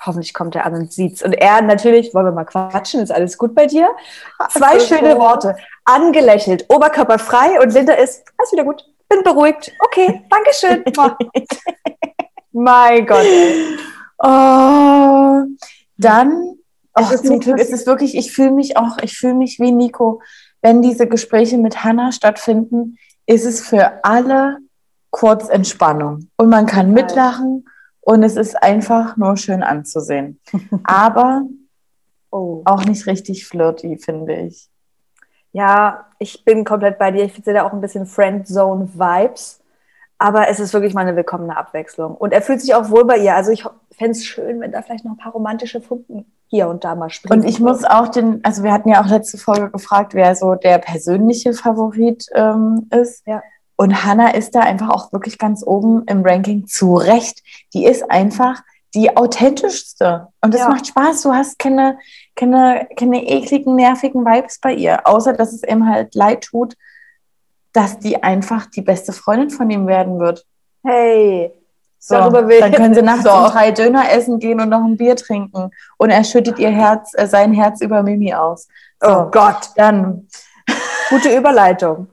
hoffentlich 0.05 0.33
kommt 0.33 0.55
er 0.55 0.65
an 0.65 0.73
und 0.73 0.91
sieht's. 0.91 1.21
Und 1.21 1.33
er 1.33 1.61
natürlich, 1.61 2.13
wollen 2.13 2.25
wir 2.25 2.31
mal 2.31 2.45
quatschen, 2.45 3.01
ist 3.01 3.11
alles 3.11 3.37
gut 3.37 3.53
bei 3.53 3.67
dir? 3.67 3.89
Zwei 4.49 4.73
also 4.73 4.87
schöne 4.87 5.17
Worte. 5.17 5.55
Angelächelt, 5.85 6.65
Oberkörper 6.69 7.19
frei 7.19 7.59
und 7.61 7.73
Linda 7.73 7.93
ist, 7.93 8.23
alles 8.37 8.51
wieder 8.51 8.63
gut, 8.63 8.83
bin 9.09 9.23
beruhigt. 9.23 9.71
Okay, 9.79 10.23
Dankeschön. 10.29 10.83
mein 12.51 13.05
Gott. 13.05 13.25
Oh, 14.19 15.43
dann, 15.97 16.55
oh, 16.95 17.17
zum 17.23 17.39
Glück 17.39 17.59
ist 17.59 17.73
es 17.73 17.85
wirklich, 17.85 18.15
ich 18.15 18.31
fühle 18.31 18.51
mich 18.51 18.77
auch, 18.77 18.97
ich 19.01 19.17
fühle 19.17 19.35
mich 19.35 19.59
wie 19.59 19.71
Nico. 19.71 20.21
Wenn 20.61 20.81
diese 20.81 21.07
Gespräche 21.07 21.57
mit 21.57 21.83
Hannah 21.83 22.11
stattfinden, 22.11 22.97
ist 23.25 23.45
es 23.45 23.61
für 23.61 24.03
alle 24.03 24.57
kurz 25.09 25.49
Entspannung. 25.49 26.29
Und 26.37 26.49
man 26.49 26.65
kann 26.65 26.91
mitlachen 26.91 27.65
und 28.01 28.23
es 28.23 28.35
ist 28.35 28.61
einfach 28.61 29.15
nur 29.17 29.37
schön 29.37 29.63
anzusehen. 29.63 30.39
Aber 30.83 31.43
oh. 32.31 32.61
auch 32.65 32.83
nicht 32.85 33.05
richtig 33.07 33.47
flirty, 33.47 33.97
finde 33.97 34.33
ich. 34.33 34.69
Ja, 35.53 36.07
ich 36.17 36.45
bin 36.45 36.63
komplett 36.63 36.97
bei 36.97 37.11
dir. 37.11 37.23
Ich 37.23 37.33
finde 37.33 37.53
da 37.53 37.63
auch 37.63 37.73
ein 37.73 37.81
bisschen 37.81 38.05
Friendzone-Vibes. 38.05 39.59
Aber 40.17 40.49
es 40.49 40.59
ist 40.59 40.73
wirklich 40.73 40.93
mal 40.93 41.01
eine 41.01 41.15
willkommene 41.15 41.57
Abwechslung. 41.57 42.15
Und 42.15 42.31
er 42.31 42.41
fühlt 42.41 42.61
sich 42.61 42.73
auch 42.75 42.89
wohl 42.89 43.05
bei 43.05 43.17
ihr. 43.17 43.35
Also 43.35 43.51
ich 43.51 43.65
fände 43.91 44.11
es 44.11 44.23
schön, 44.23 44.61
wenn 44.61 44.71
da 44.71 44.81
vielleicht 44.81 45.03
noch 45.03 45.13
ein 45.13 45.17
paar 45.17 45.31
romantische 45.31 45.81
Funken 45.81 46.31
hier 46.47 46.67
und 46.67 46.83
da 46.83 46.95
mal 46.95 47.09
springen. 47.09 47.41
Und 47.41 47.47
ich 47.47 47.59
muss 47.59 47.83
auch 47.83 48.07
den, 48.07 48.43
also 48.43 48.63
wir 48.63 48.71
hatten 48.71 48.89
ja 48.89 49.01
auch 49.01 49.07
letzte 49.07 49.37
Folge 49.37 49.71
gefragt, 49.71 50.13
wer 50.13 50.35
so 50.35 50.55
der 50.55 50.77
persönliche 50.77 51.53
Favorit 51.53 52.27
ähm, 52.33 52.87
ist. 52.91 53.25
Ja. 53.25 53.41
Und 53.81 54.05
Hannah 54.05 54.35
ist 54.35 54.53
da 54.53 54.59
einfach 54.59 54.89
auch 54.89 55.11
wirklich 55.11 55.39
ganz 55.39 55.63
oben 55.65 56.03
im 56.05 56.21
Ranking 56.21 56.67
zu 56.67 56.93
Recht. 56.93 57.41
Die 57.73 57.83
ist 57.83 58.11
einfach 58.11 58.61
die 58.93 59.17
authentischste. 59.17 60.27
Und 60.39 60.53
es 60.53 60.61
ja. 60.61 60.69
macht 60.69 60.85
Spaß. 60.85 61.23
Du 61.23 61.33
hast 61.33 61.57
keine, 61.57 61.97
keine, 62.35 62.87
keine 62.95 63.27
ekligen, 63.27 63.75
nervigen 63.75 64.23
Vibes 64.23 64.59
bei 64.59 64.75
ihr. 64.75 65.07
Außer, 65.07 65.33
dass 65.33 65.51
es 65.51 65.63
ihm 65.63 65.89
halt 65.89 66.13
leid 66.13 66.43
tut, 66.43 66.75
dass 67.73 67.97
die 67.97 68.21
einfach 68.21 68.67
die 68.67 68.83
beste 68.83 69.13
Freundin 69.13 69.49
von 69.49 69.67
ihm 69.71 69.87
werden 69.87 70.19
wird. 70.19 70.45
Hey, 70.83 71.51
so, 71.97 72.13
darüber 72.13 72.47
will 72.47 72.59
dann 72.59 72.73
können 72.73 72.93
sie 72.93 73.01
nachts 73.01 73.23
so. 73.23 73.31
um 73.31 73.45
drei 73.45 73.71
Döner 73.71 74.11
essen 74.11 74.37
gehen 74.37 74.61
und 74.61 74.69
noch 74.69 74.85
ein 74.85 74.97
Bier 74.97 75.15
trinken. 75.15 75.71
Und 75.97 76.11
er 76.11 76.23
schüttet 76.23 76.59
ihr 76.59 76.69
Herz, 76.69 77.13
äh, 77.15 77.25
sein 77.25 77.51
Herz 77.51 77.81
über 77.81 78.03
Mimi 78.03 78.31
aus. 78.31 78.67
So, 78.99 79.09
oh 79.09 79.31
Gott. 79.31 79.71
Dann. 79.75 80.27
Gute 81.09 81.35
Überleitung. 81.35 82.09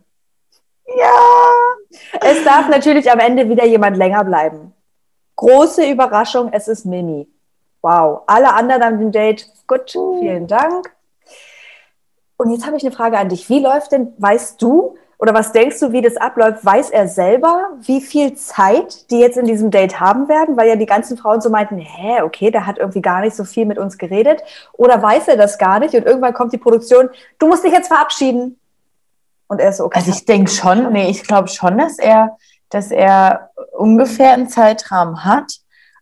Ja. 0.99 1.99
Es 2.21 2.45
darf 2.45 2.69
natürlich 2.69 3.11
am 3.11 3.19
Ende 3.19 3.49
wieder 3.49 3.64
jemand 3.64 3.97
länger 3.97 4.25
bleiben. 4.25 4.75
Große 5.37 5.88
Überraschung, 5.88 6.50
es 6.52 6.69
ist 6.69 6.85
Mimi. 6.85 7.28
Wow. 7.83 8.23
Alle 8.26 8.52
anderen 8.55 8.83
an 8.83 8.99
dem 8.99 9.12
Date, 9.12 9.47
gut, 9.67 9.90
vielen 9.90 10.47
Dank. 10.47 10.93
Und 12.37 12.50
jetzt 12.50 12.67
habe 12.67 12.76
ich 12.76 12.85
eine 12.85 12.93
Frage 12.93 13.19
an 13.19 13.28
dich. 13.28 13.49
Wie 13.49 13.61
läuft 13.61 13.93
denn, 13.93 14.12
weißt 14.19 14.61
du, 14.61 14.97
oder 15.19 15.35
was 15.35 15.50
denkst 15.50 15.81
du, 15.81 15.90
wie 15.90 16.00
das 16.00 16.17
abläuft? 16.17 16.64
Weiß 16.64 16.90
er 16.90 17.09
selber, 17.09 17.71
wie 17.81 18.00
viel 18.00 18.35
Zeit 18.35 19.11
die 19.11 19.19
jetzt 19.19 19.37
in 19.37 19.47
diesem 19.47 19.73
Date 19.73 19.99
haben 19.99 20.28
werden? 20.28 20.57
Weil 20.57 20.69
ja 20.69 20.76
die 20.76 20.87
ganzen 20.87 21.17
Frauen 21.17 21.40
so 21.40 21.50
meinten, 21.50 21.78
hä, 21.78 22.23
okay, 22.23 22.52
der 22.52 22.67
hat 22.67 22.78
irgendwie 22.78 23.02
gar 23.02 23.21
nicht 23.21 23.35
so 23.35 23.43
viel 23.43 23.67
mit 23.67 23.78
uns 23.78 23.99
geredet. 23.99 24.43
Oder 24.75 25.02
weiß 25.02 25.26
er 25.26 25.37
das 25.37 25.59
gar 25.59 25.81
nicht? 25.81 25.95
Und 25.95 26.07
irgendwann 26.07 26.35
kommt 26.35 26.52
die 26.52 26.59
Produktion, 26.59 27.11
du 27.40 27.49
musst 27.49 27.64
dich 27.64 27.73
jetzt 27.73 27.88
verabschieden. 27.88 28.57
Und 29.49 29.61
er 29.61 29.71
ist 29.71 29.78
so, 29.78 29.85
okay. 29.85 29.99
Also 29.99 30.11
ich 30.11 30.25
denke 30.25 30.50
schon, 30.50 30.93
nee, 30.93 31.11
ich 31.11 31.25
glaube 31.25 31.49
schon, 31.49 31.78
dass 31.78 31.99
er, 31.99 32.37
dass 32.69 32.90
er 32.90 33.50
ungefähr 33.76 34.33
einen 34.33 34.49
Zeitrahmen 34.49 35.25
hat. 35.25 35.52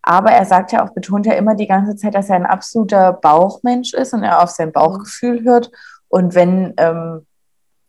Aber 0.02 0.30
er 0.30 0.44
sagt 0.44 0.72
ja 0.72 0.84
auch, 0.84 0.90
betont 0.90 1.26
ja 1.26 1.32
immer 1.32 1.54
die 1.54 1.66
ganze 1.66 1.96
Zeit, 1.96 2.14
dass 2.14 2.28
er 2.28 2.36
ein 2.36 2.46
absoluter 2.46 3.12
Bauchmensch 3.12 3.92
ist 3.92 4.12
und 4.12 4.22
er 4.22 4.42
auf 4.42 4.50
sein 4.50 4.72
Bauchgefühl 4.72 5.42
hört. 5.44 5.70
Und 6.08 6.34
wenn 6.34 6.74
ähm, 6.76 7.26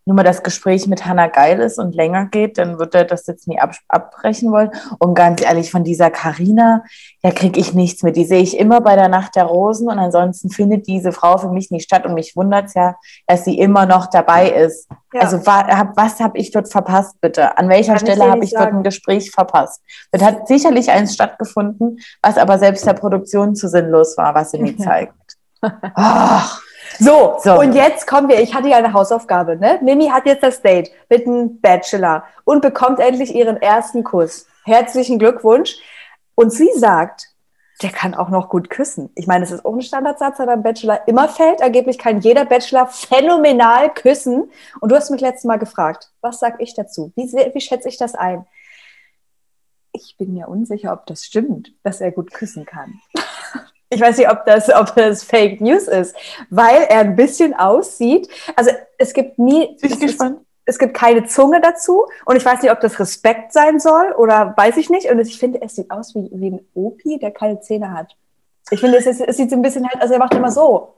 nur 0.08 0.16
mal 0.16 0.24
das 0.24 0.42
Gespräch 0.42 0.88
mit 0.88 1.06
Hannah 1.06 1.28
geil 1.28 1.60
ist 1.60 1.78
und 1.78 1.94
länger 1.94 2.28
geht, 2.28 2.58
dann 2.58 2.80
wird 2.80 2.96
er 2.96 3.04
das 3.04 3.28
jetzt 3.28 3.46
nie 3.46 3.60
ab 3.60 3.76
abbrechen 3.90 4.54
wollen. 4.54 4.72
Und 5.00 5.16
ganz 5.16 5.42
ehrlich, 5.44 5.70
von 5.70 5.84
dieser 5.84 6.10
Karina, 6.10 6.84
da 7.24 7.32
kriege 7.32 7.60
ich 7.60 7.74
nichts 7.74 8.04
mit. 8.04 8.16
Die 8.16 8.24
sehe 8.24 8.42
ich 8.42 8.58
immer 8.58 8.80
bei 8.80 8.96
der 8.96 9.10
Nacht 9.10 9.36
der 9.36 9.44
Rosen 9.44 9.90
und 9.90 10.00
ansonsten 10.00 10.50
findet 10.50 10.88
diese 10.88 11.12
Frau 11.12 11.38
für 11.38 11.50
mich 11.50 11.72
nicht 11.72 11.84
statt. 11.84 12.06
Und 12.06 12.14
mich 12.14 12.38
wundert 12.38 12.68
es 12.68 12.74
ja, 12.74 12.96
dass 13.28 13.44
sie 13.44 13.60
immer 13.60 13.86
noch 13.86 14.08
dabei 14.08 14.50
ist. 14.50 14.88
Ja. 15.14 15.22
Also 15.22 15.46
was 15.46 16.22
habe 16.22 16.38
ich 16.38 16.52
dort 16.52 16.72
verpasst, 16.72 17.20
bitte? 17.20 17.58
An 17.58 17.68
welcher 17.68 17.96
Kann 17.96 18.06
Stelle 18.06 18.32
habe 18.32 18.46
ich 18.46 18.52
dort 18.52 18.72
ein 18.72 18.84
Gespräch 18.84 19.32
verpasst? 19.32 19.82
Das 20.14 20.24
hat 20.24 20.48
sicherlich 20.48 20.90
eins 20.90 21.14
stattgefunden, 21.16 22.00
was 22.22 22.38
aber 22.38 22.60
selbst 22.60 22.86
der 22.86 22.94
Produktion 22.94 23.56
zu 23.56 23.68
sinnlos 23.68 24.18
war, 24.18 24.34
was 24.36 24.52
sie 24.52 24.60
mir 24.60 24.78
zeigt. 24.80 25.14
Ach. 25.62 26.62
So, 27.00 27.38
so, 27.44 27.60
und 27.60 27.74
jetzt 27.74 28.08
kommen 28.08 28.30
wir, 28.30 28.40
ich 28.40 28.54
hatte 28.54 28.70
ja 28.70 28.78
eine 28.78 28.94
Hausaufgabe, 28.94 29.58
ne? 29.58 29.80
Mimi 29.84 30.08
hat 30.08 30.26
jetzt 30.26 30.44
das 30.44 30.62
Date 30.62 30.92
mit 31.10 31.28
einem 31.28 31.60
Bachelor 31.60 32.24
und 32.44 32.62
bekommt 32.62 33.00
endlich 33.00 33.36
ihren 33.36 33.62
ersten 33.62 34.04
Kuss. 34.04 34.48
Herzlichen 34.64 35.20
Glückwunsch. 35.20 35.78
Und 36.36 36.52
sie 36.52 36.70
sagt, 36.76 37.28
der 37.82 37.92
kann 37.92 38.16
auch 38.16 38.30
noch 38.30 38.50
gut 38.50 38.70
küssen. 38.70 39.12
Ich 39.16 39.28
meine, 39.28 39.44
es 39.44 39.52
ist 39.52 39.64
auch 39.64 39.74
ein 39.74 39.82
Standardsatz, 39.82 40.38
der 40.38 40.46
beim 40.46 40.64
Bachelor 40.64 41.08
immer 41.08 41.30
fällt. 41.30 41.62
Angeblich 41.62 41.98
kann 41.98 42.22
jeder 42.22 42.46
Bachelor 42.46 42.88
phänomenal 42.88 43.94
küssen. 43.94 44.52
Und 44.80 44.92
du 44.92 44.96
hast 44.96 45.12
mich 45.12 45.22
letztes 45.22 45.46
Mal 45.46 45.58
gefragt, 45.58 46.10
was 46.22 46.40
sag 46.40 46.60
ich 46.60 46.74
dazu? 46.74 47.12
Wie, 47.16 47.32
wie 47.32 47.62
schätze 47.62 47.90
ich 47.90 47.98
das 47.98 48.16
ein? 48.16 48.46
Ich 49.92 50.16
bin 50.18 50.34
mir 50.34 50.48
unsicher, 50.48 50.94
ob 50.94 51.06
das 51.06 51.24
stimmt, 51.24 51.72
dass 51.84 52.02
er 52.02 52.12
gut 52.12 52.34
küssen 52.34 52.66
kann. 52.66 53.00
Ich 53.90 54.02
weiß 54.02 54.18
nicht, 54.18 54.30
ob 54.30 54.46
das, 54.46 54.70
ob 54.70 54.96
das 54.96 55.24
Fake 55.24 55.62
News 55.62 55.88
ist, 55.88 56.16
weil 56.50 56.84
er 56.90 57.00
ein 57.00 57.16
bisschen 57.16 57.54
aussieht. 57.54 58.28
Also 58.56 58.72
es 58.98 59.14
gibt 59.14 59.40
nie. 59.40 59.78
Bin 59.80 59.92
ich 59.92 60.00
gespannt. 60.00 60.40
Es, 60.66 60.76
es 60.76 60.80
gibt 60.80 60.94
keine 60.94 61.26
Zunge 61.26 61.62
dazu 61.62 62.06
und 62.26 62.36
ich 62.36 62.44
weiß 62.44 62.62
nicht, 62.62 62.72
ob 62.72 62.82
das 62.82 63.00
Respekt 63.00 63.54
sein 63.54 63.80
soll 63.80 64.12
oder 64.18 64.54
weiß 64.58 64.76
ich 64.78 64.90
nicht. 64.90 65.10
Und 65.10 65.20
ich 65.20 65.40
finde, 65.40 65.62
es 65.62 65.76
sieht 65.76 65.90
aus 65.90 66.14
wie, 66.14 66.30
wie 66.34 66.52
ein 66.52 66.68
Opi, 66.74 67.18
der 67.20 67.32
keine 67.32 67.62
Zähne 67.62 67.94
hat. 67.94 68.16
Ich 68.70 68.82
finde, 68.82 68.98
es, 68.98 69.06
es 69.06 69.38
sieht 69.38 69.50
so 69.50 69.56
ein 69.56 69.62
bisschen 69.62 69.88
halt, 69.88 70.02
also 70.02 70.14
er 70.14 70.20
macht 70.20 70.34
immer 70.34 70.52
so. 70.52 70.96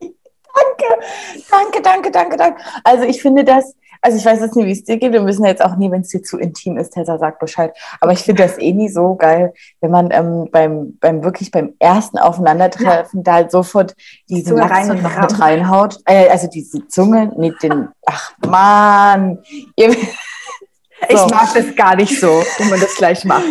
Danke, 0.00 1.04
danke, 1.50 1.82
danke, 1.82 2.10
danke, 2.10 2.36
danke. 2.36 2.62
Also 2.84 3.04
ich 3.04 3.22
finde 3.22 3.44
das, 3.44 3.74
also 4.02 4.16
ich 4.16 4.24
weiß 4.24 4.40
jetzt 4.40 4.56
nicht, 4.56 4.66
wie 4.66 4.72
es 4.72 4.84
dir 4.84 4.96
geht. 4.96 5.12
Wir 5.12 5.20
müssen 5.20 5.44
jetzt 5.44 5.62
auch 5.62 5.76
nie, 5.76 5.90
wenn 5.90 6.00
es 6.00 6.08
dir 6.08 6.22
zu 6.22 6.38
intim 6.38 6.78
ist, 6.78 6.90
Tessa 6.90 7.18
sagt 7.18 7.38
Bescheid. 7.38 7.76
Aber 8.00 8.12
ich 8.12 8.20
finde 8.20 8.42
das 8.42 8.58
eh 8.58 8.72
nie 8.72 8.88
so 8.88 9.14
geil, 9.14 9.52
wenn 9.80 9.90
man 9.90 10.10
ähm, 10.10 10.48
beim, 10.50 10.96
beim 11.00 11.22
wirklich 11.22 11.50
beim 11.50 11.74
ersten 11.78 12.18
Aufeinandertreffen 12.18 13.20
ja. 13.20 13.22
da 13.24 13.32
halt 13.34 13.50
sofort 13.50 13.94
diese 14.28 14.50
Zunge 14.50 14.70
rein 14.70 14.88
noch 14.88 15.20
mit 15.20 15.40
reinhaut. 15.40 15.98
Äh, 16.06 16.28
also 16.28 16.48
diese 16.48 16.86
Zunge, 16.88 17.32
nicht 17.36 17.62
den, 17.62 17.88
ach 18.06 18.32
man. 18.46 19.38
Ihr, 19.76 19.90
ich 21.08 21.18
so. 21.18 21.26
mag 21.26 21.52
das 21.54 21.74
gar 21.76 21.96
nicht 21.96 22.18
so, 22.18 22.42
wenn 22.58 22.70
man 22.70 22.80
das 22.80 22.94
gleich 22.96 23.24
macht. 23.24 23.44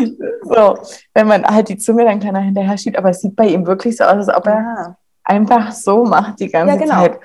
So, 0.44 0.80
wenn 1.14 1.28
man 1.28 1.46
halt 1.46 1.70
die 1.70 1.78
Zunge 1.78 2.06
dann 2.06 2.20
kleiner 2.20 2.40
hinterher 2.40 2.78
schiebt, 2.78 2.98
aber 2.98 3.10
es 3.10 3.22
sieht 3.22 3.36
bei 3.36 3.48
ihm 3.48 3.68
wirklich 3.68 3.98
so 3.98 4.04
aus, 4.04 4.28
als 4.28 4.36
ob 4.36 4.48
er 4.48 4.54
ja. 4.54 4.96
einfach 5.24 5.72
so 5.72 6.06
macht 6.06 6.40
die 6.40 6.50
ganze 6.50 6.74
ja, 6.74 6.80
genau. 6.80 7.02
Zeit. 7.02 7.20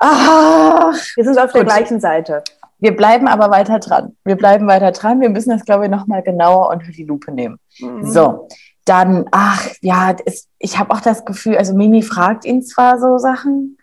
Ach, 0.00 0.94
wir 1.14 1.24
sind 1.24 1.38
auf 1.38 1.52
der 1.52 1.62
gut. 1.62 1.70
gleichen 1.70 2.00
Seite. 2.00 2.42
Wir 2.78 2.96
bleiben 2.96 3.28
aber 3.28 3.50
weiter 3.50 3.78
dran. 3.78 4.16
Wir 4.24 4.36
bleiben 4.36 4.66
weiter 4.66 4.92
dran. 4.92 5.20
Wir 5.20 5.28
müssen 5.28 5.50
das, 5.50 5.64
glaube 5.64 5.84
ich, 5.84 5.90
nochmal 5.90 6.22
genauer 6.22 6.70
unter 6.70 6.90
die 6.90 7.04
Lupe 7.04 7.30
nehmen. 7.30 7.58
Mhm. 7.78 8.10
So, 8.10 8.48
dann, 8.86 9.26
ach 9.30 9.68
ja, 9.82 10.16
es, 10.24 10.48
ich 10.58 10.78
habe 10.78 10.92
auch 10.94 11.00
das 11.00 11.26
Gefühl, 11.26 11.58
also 11.58 11.74
Mimi 11.74 12.02
fragt 12.02 12.46
ihn 12.46 12.62
zwar 12.62 12.98
so 12.98 13.18
Sachen, 13.18 13.76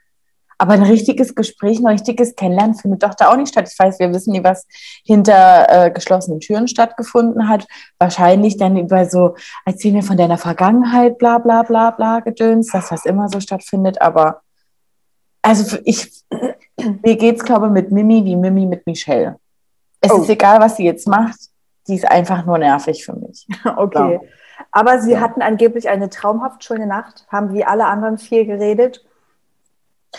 aber 0.58 0.74
ein 0.74 0.82
richtiges 0.82 1.36
Gespräch, 1.36 1.78
ein 1.78 1.86
richtiges 1.86 2.36
Kennenlernen 2.36 2.74
findet 2.74 3.04
doch 3.04 3.14
da 3.14 3.30
auch 3.30 3.38
nicht 3.38 3.50
statt. 3.50 3.70
Ich 3.72 3.78
weiß, 3.78 4.00
wir 4.00 4.12
wissen 4.12 4.32
nie, 4.32 4.44
was 4.44 4.66
hinter 5.06 5.68
äh, 5.70 5.92
geschlossenen 5.92 6.40
Türen 6.40 6.68
stattgefunden 6.68 7.48
hat. 7.48 7.68
Wahrscheinlich 8.00 8.58
dann 8.58 8.76
über 8.76 9.06
so, 9.06 9.36
erzähl 9.66 9.94
mir 9.94 10.02
von 10.02 10.18
deiner 10.18 10.40
Vergangenheit, 10.40 11.20
bla 11.20 11.38
bla 11.38 11.62
bla 11.62 11.92
bla 11.92 12.22
gedöns, 12.22 12.72
das, 12.72 12.92
was 12.92 13.06
immer 13.06 13.30
so 13.30 13.40
stattfindet, 13.40 14.02
aber 14.02 14.42
also 15.48 15.78
ich, 15.86 16.26
mir 17.04 17.16
geht 17.16 17.38
es, 17.38 17.44
glaube 17.44 17.68
ich, 17.68 17.72
mit 17.72 17.92
Mimi 17.92 18.26
wie 18.26 18.36
Mimi 18.36 18.66
mit 18.66 18.86
Michelle. 18.86 19.40
Es 20.02 20.12
oh. 20.12 20.22
ist 20.22 20.30
egal, 20.30 20.60
was 20.60 20.76
sie 20.76 20.84
jetzt 20.84 21.08
macht, 21.08 21.40
die 21.88 21.96
ist 21.96 22.06
einfach 22.06 22.46
nur 22.46 22.58
nervig 22.58 23.06
für 23.06 23.16
mich. 23.16 23.48
Okay. 23.78 24.20
So. 24.22 24.28
Aber 24.72 25.00
sie 25.00 25.14
ja. 25.14 25.22
hatten 25.22 25.42
angeblich 25.42 25.88
eine 25.88 26.10
traumhaft 26.10 26.64
schöne 26.64 26.86
Nacht, 26.86 27.26
haben 27.32 27.54
wie 27.54 27.64
alle 27.64 27.86
anderen 27.86 28.18
viel 28.18 28.46
geredet. 28.46 29.06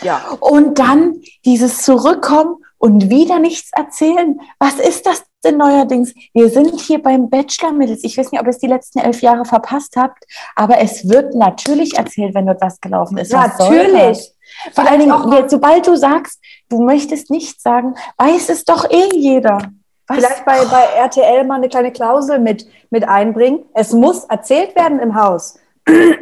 Ja. 0.01 0.21
Und 0.39 0.79
dann 0.79 1.21
dieses 1.45 1.83
Zurückkommen 1.83 2.63
und 2.77 3.09
wieder 3.09 3.37
nichts 3.37 3.71
erzählen. 3.73 4.39
Was 4.57 4.79
ist 4.79 5.05
das 5.05 5.25
denn 5.43 5.57
neuerdings? 5.57 6.15
Wir 6.33 6.49
sind 6.49 6.79
hier 6.79 7.03
beim 7.03 7.29
Bachelor-Mittels. 7.29 8.03
Ich 8.03 8.17
weiß 8.17 8.31
nicht, 8.31 8.39
ob 8.39 8.47
ihr 8.47 8.51
es 8.51 8.59
die 8.59 8.67
letzten 8.67 8.99
elf 8.99 9.21
Jahre 9.21 9.45
verpasst 9.45 9.95
habt, 9.95 10.25
aber 10.55 10.79
es 10.79 11.07
wird 11.07 11.35
natürlich 11.35 11.97
erzählt, 11.97 12.33
wenn 12.33 12.47
dort 12.47 12.61
was 12.61 12.79
gelaufen 12.79 13.17
ist. 13.17 13.31
Natürlich. 13.31 14.33
Vor 14.73 14.87
allen 14.87 14.99
Dingen, 14.99 15.31
jetzt, 15.31 15.51
sobald 15.51 15.87
du 15.87 15.95
sagst, 15.95 16.39
du 16.69 16.81
möchtest 16.81 17.29
nichts 17.29 17.63
sagen, 17.63 17.95
weiß 18.17 18.49
es 18.49 18.65
doch 18.65 18.89
eh 18.89 19.09
jeder. 19.13 19.59
Was? 20.07 20.17
Vielleicht 20.17 20.45
bei, 20.45 20.65
bei 20.65 20.83
RTL 20.97 21.43
mal 21.45 21.55
eine 21.55 21.69
kleine 21.69 21.91
Klausel 21.91 22.39
mit, 22.39 22.67
mit 22.89 23.07
einbringen. 23.07 23.65
Es 23.73 23.93
muss 23.93 24.25
erzählt 24.25 24.75
werden 24.75 24.99
im 24.99 25.15
Haus. 25.15 25.59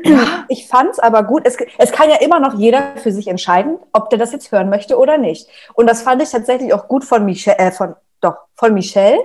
Ja. 0.03 0.45
Ich 0.47 0.67
fand 0.67 0.91
es 0.91 0.99
aber 0.99 1.23
gut. 1.23 1.43
Es, 1.45 1.57
es 1.77 1.91
kann 1.91 2.09
ja 2.09 2.17
immer 2.17 2.39
noch 2.39 2.53
jeder 2.53 2.95
für 2.97 3.11
sich 3.11 3.27
entscheiden, 3.27 3.77
ob 3.91 4.09
der 4.09 4.19
das 4.19 4.31
jetzt 4.31 4.51
hören 4.51 4.69
möchte 4.69 4.97
oder 4.97 5.17
nicht. 5.17 5.49
Und 5.73 5.87
das 5.87 6.01
fand 6.01 6.21
ich 6.21 6.29
tatsächlich 6.29 6.73
auch 6.73 6.87
gut 6.87 7.03
von 7.03 7.25
Michelle, 7.25 7.57
äh, 7.57 7.71
von, 7.71 7.95
doch, 8.21 8.35
von 8.55 8.73
Michelle, 8.73 9.19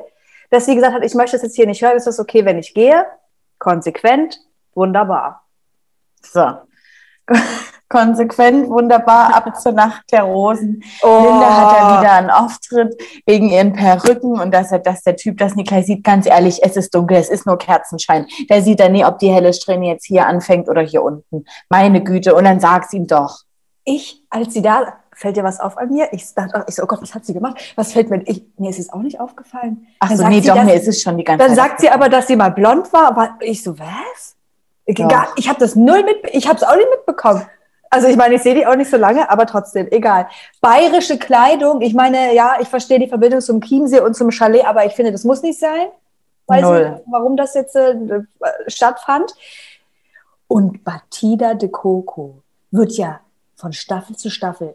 dass 0.50 0.66
sie 0.66 0.74
gesagt 0.74 0.94
hat, 0.94 1.04
ich 1.04 1.14
möchte 1.14 1.36
das 1.36 1.42
jetzt 1.42 1.56
hier 1.56 1.66
nicht 1.66 1.82
hören, 1.82 1.96
ist 1.96 2.06
das 2.06 2.18
okay, 2.18 2.44
wenn 2.44 2.58
ich 2.58 2.74
gehe? 2.74 3.06
Konsequent, 3.58 4.40
wunderbar. 4.74 5.44
So. 6.20 6.58
konsequent, 7.92 8.70
wunderbar 8.70 9.34
ab 9.34 9.60
zur 9.60 9.72
Nacht 9.72 10.10
der 10.10 10.22
Rosen. 10.22 10.82
Oh. 11.02 11.20
Linda 11.22 11.56
hat 11.56 11.78
ja 11.78 12.00
wieder 12.00 12.12
einen 12.12 12.30
Auftritt 12.30 12.96
wegen 13.26 13.50
ihren 13.50 13.74
Perücken 13.74 14.40
und 14.40 14.52
dass, 14.52 14.72
er, 14.72 14.78
dass 14.78 15.02
der 15.02 15.16
Typ 15.16 15.36
das 15.36 15.54
nicht 15.54 15.68
gleich 15.68 15.86
sieht. 15.86 16.02
Ganz 16.02 16.26
ehrlich, 16.26 16.60
es 16.62 16.76
ist 16.76 16.94
dunkel, 16.94 17.18
es 17.18 17.28
ist 17.28 17.46
nur 17.46 17.58
Kerzenschein. 17.58 18.26
Der 18.48 18.62
sieht 18.62 18.80
dann 18.80 18.92
nie, 18.92 19.04
ob 19.04 19.18
die 19.18 19.28
helle 19.28 19.52
Strähne 19.52 19.88
jetzt 19.88 20.06
hier 20.06 20.26
anfängt 20.26 20.70
oder 20.70 20.80
hier 20.80 21.02
unten. 21.02 21.44
Meine 21.68 22.02
Güte. 22.02 22.34
Und 22.34 22.44
dann 22.44 22.60
sag's 22.60 22.92
ihm 22.94 23.06
doch. 23.06 23.40
Ich, 23.84 24.22
als 24.30 24.54
sie 24.54 24.62
da, 24.62 24.94
fällt 25.14 25.36
dir 25.36 25.44
was 25.44 25.60
auf 25.60 25.76
an 25.76 25.90
mir? 25.90 26.08
Ich 26.12 26.32
dachte, 26.34 26.64
ich 26.66 26.76
so, 26.76 26.84
oh 26.84 26.86
Gott, 26.86 27.02
was 27.02 27.14
hat 27.14 27.26
sie 27.26 27.34
gemacht? 27.34 27.60
Was 27.76 27.92
fällt 27.92 28.08
mir, 28.08 28.22
ich, 28.26 28.42
mir 28.56 28.70
ist 28.70 28.78
es 28.78 28.90
auch 28.90 29.02
nicht 29.02 29.20
aufgefallen. 29.20 29.86
Ach 30.00 30.10
so, 30.10 30.26
nee, 30.28 30.40
doch, 30.40 30.62
mir 30.62 30.74
ist 30.74 30.88
es 30.88 31.02
schon 31.02 31.18
die 31.18 31.24
ganze 31.24 31.46
Dann 31.46 31.54
Zeit 31.54 31.68
sagt 31.68 31.80
sie 31.80 31.90
aber, 31.90 32.08
dass 32.08 32.26
sie 32.26 32.36
mal 32.36 32.50
blond 32.50 32.90
war, 32.92 33.08
aber 33.08 33.34
ich 33.40 33.62
so, 33.62 33.78
was? 33.78 34.36
Gar, 34.94 35.28
ich 35.36 35.48
habe 35.48 35.60
das 35.60 35.76
null 35.76 36.02
mit, 36.02 36.16
ich 36.32 36.48
habe 36.48 36.56
es 36.56 36.62
auch 36.64 36.74
nicht 36.74 36.88
mitbekommen. 36.90 37.46
Also 37.92 38.08
ich 38.08 38.16
meine, 38.16 38.36
ich 38.36 38.42
sehe 38.42 38.54
die 38.54 38.66
auch 38.66 38.74
nicht 38.74 38.90
so 38.90 38.96
lange, 38.96 39.28
aber 39.28 39.44
trotzdem, 39.44 39.86
egal. 39.90 40.26
Bayerische 40.62 41.18
Kleidung, 41.18 41.82
ich 41.82 41.92
meine, 41.92 42.34
ja, 42.34 42.56
ich 42.58 42.68
verstehe 42.68 42.98
die 42.98 43.06
Verbindung 43.06 43.42
zum 43.42 43.60
Chiemsee 43.60 44.00
und 44.00 44.16
zum 44.16 44.30
Chalet, 44.30 44.64
aber 44.64 44.86
ich 44.86 44.94
finde, 44.94 45.12
das 45.12 45.24
muss 45.24 45.42
nicht 45.42 45.60
sein. 45.60 45.88
Weiß 46.46 46.62
Null. 46.62 46.90
nicht, 46.90 47.02
warum 47.10 47.36
das 47.36 47.52
jetzt 47.52 47.76
äh, 47.76 47.98
stattfand. 48.66 49.34
Und 50.48 50.84
Batida 50.84 51.52
de 51.52 51.68
Coco 51.68 52.42
wird 52.70 52.92
ja 52.92 53.20
von 53.56 53.74
Staffel 53.74 54.16
zu 54.16 54.30
Staffel 54.30 54.74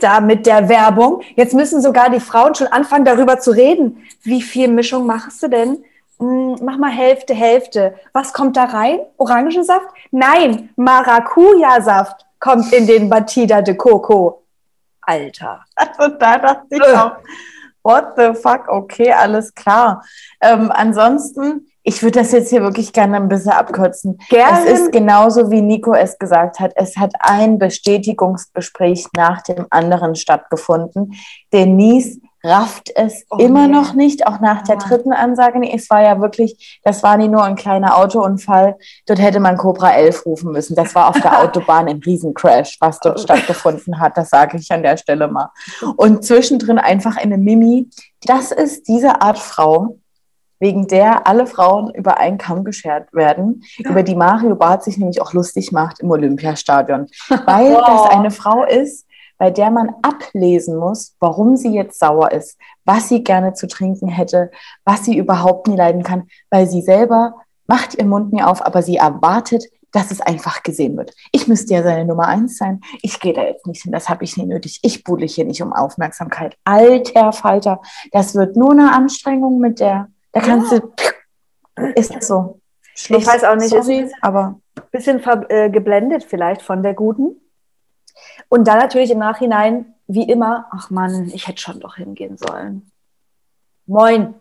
da 0.00 0.20
mit 0.20 0.46
der 0.46 0.68
Werbung. 0.68 1.22
Jetzt 1.36 1.54
müssen 1.54 1.80
sogar 1.80 2.10
die 2.10 2.20
Frauen 2.20 2.54
schon 2.54 2.66
anfangen, 2.68 3.04
darüber 3.04 3.38
zu 3.40 3.50
reden. 3.50 4.04
Wie 4.22 4.42
viel 4.42 4.68
Mischung 4.68 5.06
machst 5.06 5.42
du 5.42 5.48
denn? 5.48 5.84
Hm, 6.22 6.56
mach 6.62 6.78
mal 6.78 6.92
Hälfte, 6.92 7.34
Hälfte. 7.34 7.96
Was 8.12 8.32
kommt 8.32 8.56
da 8.56 8.66
rein? 8.66 9.00
Orangensaft? 9.16 9.88
Nein, 10.12 10.70
Maracuja-Saft 10.76 12.24
kommt 12.38 12.72
in 12.72 12.86
den 12.86 13.10
Batida 13.10 13.60
de 13.60 13.74
Coco. 13.74 14.44
Alter. 15.00 15.64
Also 15.76 16.14
da 16.16 16.38
dachte 16.38 16.66
ich 16.70 16.82
auch, 16.82 17.16
what 17.82 18.12
the 18.16 18.34
fuck, 18.40 18.68
okay, 18.68 19.12
alles 19.12 19.52
klar. 19.52 20.04
Ähm, 20.40 20.70
ansonsten, 20.72 21.66
ich 21.82 22.00
würde 22.04 22.20
das 22.20 22.30
jetzt 22.30 22.50
hier 22.50 22.62
wirklich 22.62 22.92
gerne 22.92 23.16
ein 23.16 23.28
bisschen 23.28 23.50
abkürzen. 23.50 24.16
Gerne. 24.28 24.64
Es 24.64 24.78
ist 24.78 24.92
genauso, 24.92 25.50
wie 25.50 25.60
Nico 25.60 25.92
es 25.92 26.16
gesagt 26.18 26.60
hat. 26.60 26.70
Es 26.76 26.96
hat 26.96 27.14
ein 27.18 27.58
Bestätigungsgespräch 27.58 29.08
nach 29.16 29.42
dem 29.42 29.66
anderen 29.70 30.14
stattgefunden. 30.14 31.14
Denise 31.52 32.20
rafft 32.44 32.90
es 32.94 33.24
oh, 33.30 33.36
immer 33.36 33.66
nee. 33.66 33.74
noch 33.74 33.94
nicht, 33.94 34.26
auch 34.26 34.40
nach 34.40 34.62
der 34.62 34.76
dritten 34.76 35.12
Ansage. 35.12 35.58
Nee, 35.58 35.72
es 35.74 35.88
war 35.90 36.02
ja 36.02 36.20
wirklich, 36.20 36.80
das 36.84 37.02
war 37.02 37.16
nie 37.16 37.28
nur 37.28 37.44
ein 37.44 37.56
kleiner 37.56 37.96
Autounfall. 37.96 38.76
Dort 39.06 39.20
hätte 39.20 39.40
man 39.40 39.56
Cobra 39.56 39.92
11 39.92 40.26
rufen 40.26 40.52
müssen. 40.52 40.74
Das 40.74 40.94
war 40.94 41.08
auf 41.08 41.20
der 41.20 41.40
Autobahn 41.42 41.88
ein 41.88 42.00
Riesencrash, 42.04 42.78
was 42.80 42.98
dort 43.00 43.18
oh. 43.18 43.22
stattgefunden 43.22 44.00
hat. 44.00 44.16
Das 44.16 44.30
sage 44.30 44.58
ich 44.58 44.70
an 44.72 44.82
der 44.82 44.96
Stelle 44.96 45.28
mal. 45.28 45.50
Und 45.96 46.24
zwischendrin 46.24 46.78
einfach 46.78 47.16
eine 47.16 47.38
Mimi. 47.38 47.88
Das 48.24 48.50
ist 48.50 48.88
diese 48.88 49.20
Art 49.20 49.38
Frau, 49.38 49.98
wegen 50.58 50.86
der 50.86 51.26
alle 51.26 51.46
Frauen 51.46 51.92
über 51.92 52.18
einen 52.18 52.38
Kamm 52.38 52.62
geschert 52.62 53.12
werden, 53.12 53.64
ja. 53.78 53.90
über 53.90 54.04
die 54.04 54.14
Mario 54.14 54.54
Barth 54.54 54.84
sich 54.84 54.96
nämlich 54.96 55.20
auch 55.20 55.32
lustig 55.32 55.72
macht 55.72 55.98
im 56.00 56.10
Olympiastadion. 56.10 57.08
Weil 57.28 57.72
wow. 57.72 57.84
das 57.84 58.16
eine 58.16 58.30
Frau 58.30 58.64
ist, 58.64 59.06
bei 59.42 59.50
der 59.50 59.72
man 59.72 59.92
ablesen 60.02 60.76
muss, 60.76 61.16
warum 61.18 61.56
sie 61.56 61.74
jetzt 61.74 61.98
sauer 61.98 62.30
ist, 62.30 62.56
was 62.84 63.08
sie 63.08 63.24
gerne 63.24 63.54
zu 63.54 63.66
trinken 63.66 64.06
hätte, 64.06 64.52
was 64.84 65.04
sie 65.04 65.18
überhaupt 65.18 65.66
nie 65.66 65.74
leiden 65.74 66.04
kann, 66.04 66.28
weil 66.50 66.68
sie 66.68 66.80
selber 66.80 67.34
macht 67.66 67.96
ihren 67.96 68.08
Mund 68.08 68.32
nie 68.32 68.44
auf, 68.44 68.64
aber 68.64 68.82
sie 68.82 68.98
erwartet, 68.98 69.64
dass 69.90 70.12
es 70.12 70.20
einfach 70.20 70.62
gesehen 70.62 70.96
wird. 70.96 71.12
Ich 71.32 71.48
müsste 71.48 71.74
ja 71.74 71.82
seine 71.82 72.04
Nummer 72.04 72.28
eins 72.28 72.56
sein. 72.56 72.82
Ich 73.02 73.18
gehe 73.18 73.32
da 73.32 73.42
jetzt 73.42 73.66
nicht 73.66 73.82
hin, 73.82 73.90
das 73.90 74.08
habe 74.08 74.22
ich 74.22 74.36
nie 74.36 74.46
nötig. 74.46 74.78
Ich 74.82 75.02
buddle 75.02 75.26
hier 75.26 75.44
nicht 75.44 75.60
um 75.60 75.72
Aufmerksamkeit. 75.72 76.56
Alter 76.62 77.32
Falter, 77.32 77.82
das 78.12 78.36
wird 78.36 78.54
nur 78.54 78.70
eine 78.70 78.92
Anstrengung 78.92 79.58
mit 79.58 79.80
der. 79.80 80.06
Da 80.30 80.38
kannst 80.38 80.70
ja. 80.70 80.78
du. 80.78 81.84
Ist 81.96 82.22
so. 82.22 82.60
Schluss. 82.94 83.22
Ich 83.22 83.26
weiß 83.26 83.42
auch 83.42 83.56
nicht, 83.56 83.70
Sorry, 83.70 84.02
ist 84.02 84.14
aber 84.20 84.60
bisschen 84.92 85.20
äh, 85.48 85.68
geblendet 85.68 86.22
vielleicht 86.22 86.62
von 86.62 86.84
der 86.84 86.94
guten. 86.94 87.40
Und 88.48 88.68
dann 88.68 88.78
natürlich 88.78 89.10
im 89.10 89.18
Nachhinein, 89.18 89.94
wie 90.06 90.28
immer, 90.28 90.66
ach 90.70 90.90
Mann, 90.90 91.30
ich 91.32 91.48
hätte 91.48 91.60
schon 91.60 91.80
doch 91.80 91.96
hingehen 91.96 92.36
sollen. 92.36 92.90
Moin. 93.86 94.34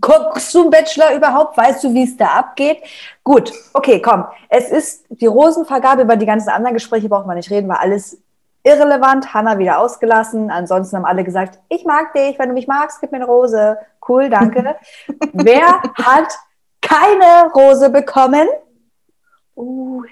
Guckst 0.00 0.52
du 0.52 0.62
einen 0.62 0.70
Bachelor 0.70 1.14
überhaupt? 1.14 1.56
Weißt 1.56 1.82
du, 1.82 1.94
wie 1.94 2.02
es 2.02 2.16
da 2.16 2.26
abgeht? 2.26 2.82
Gut, 3.24 3.50
okay, 3.72 4.02
komm. 4.02 4.26
Es 4.50 4.70
ist 4.70 5.06
die 5.08 5.26
Rosenvergabe, 5.26 6.02
über 6.02 6.16
die 6.16 6.26
ganzen 6.26 6.50
anderen 6.50 6.74
Gespräche 6.74 7.08
braucht 7.08 7.26
man 7.26 7.36
nicht 7.36 7.50
reden, 7.50 7.68
war 7.68 7.80
alles 7.80 8.20
irrelevant. 8.62 9.32
Hanna 9.32 9.58
wieder 9.58 9.78
ausgelassen. 9.78 10.50
Ansonsten 10.50 10.96
haben 10.96 11.04
alle 11.06 11.24
gesagt, 11.24 11.58
ich 11.68 11.84
mag 11.84 12.12
dich, 12.12 12.38
wenn 12.38 12.48
du 12.48 12.54
mich 12.54 12.66
magst, 12.66 13.00
gib 13.00 13.12
mir 13.12 13.18
eine 13.18 13.26
Rose. 13.26 13.78
Cool, 14.06 14.28
danke. 14.28 14.76
Wer 15.32 15.80
hat 15.94 16.34
keine 16.82 17.50
Rose 17.54 17.88
bekommen? 17.90 18.46
Uh, 19.56 20.02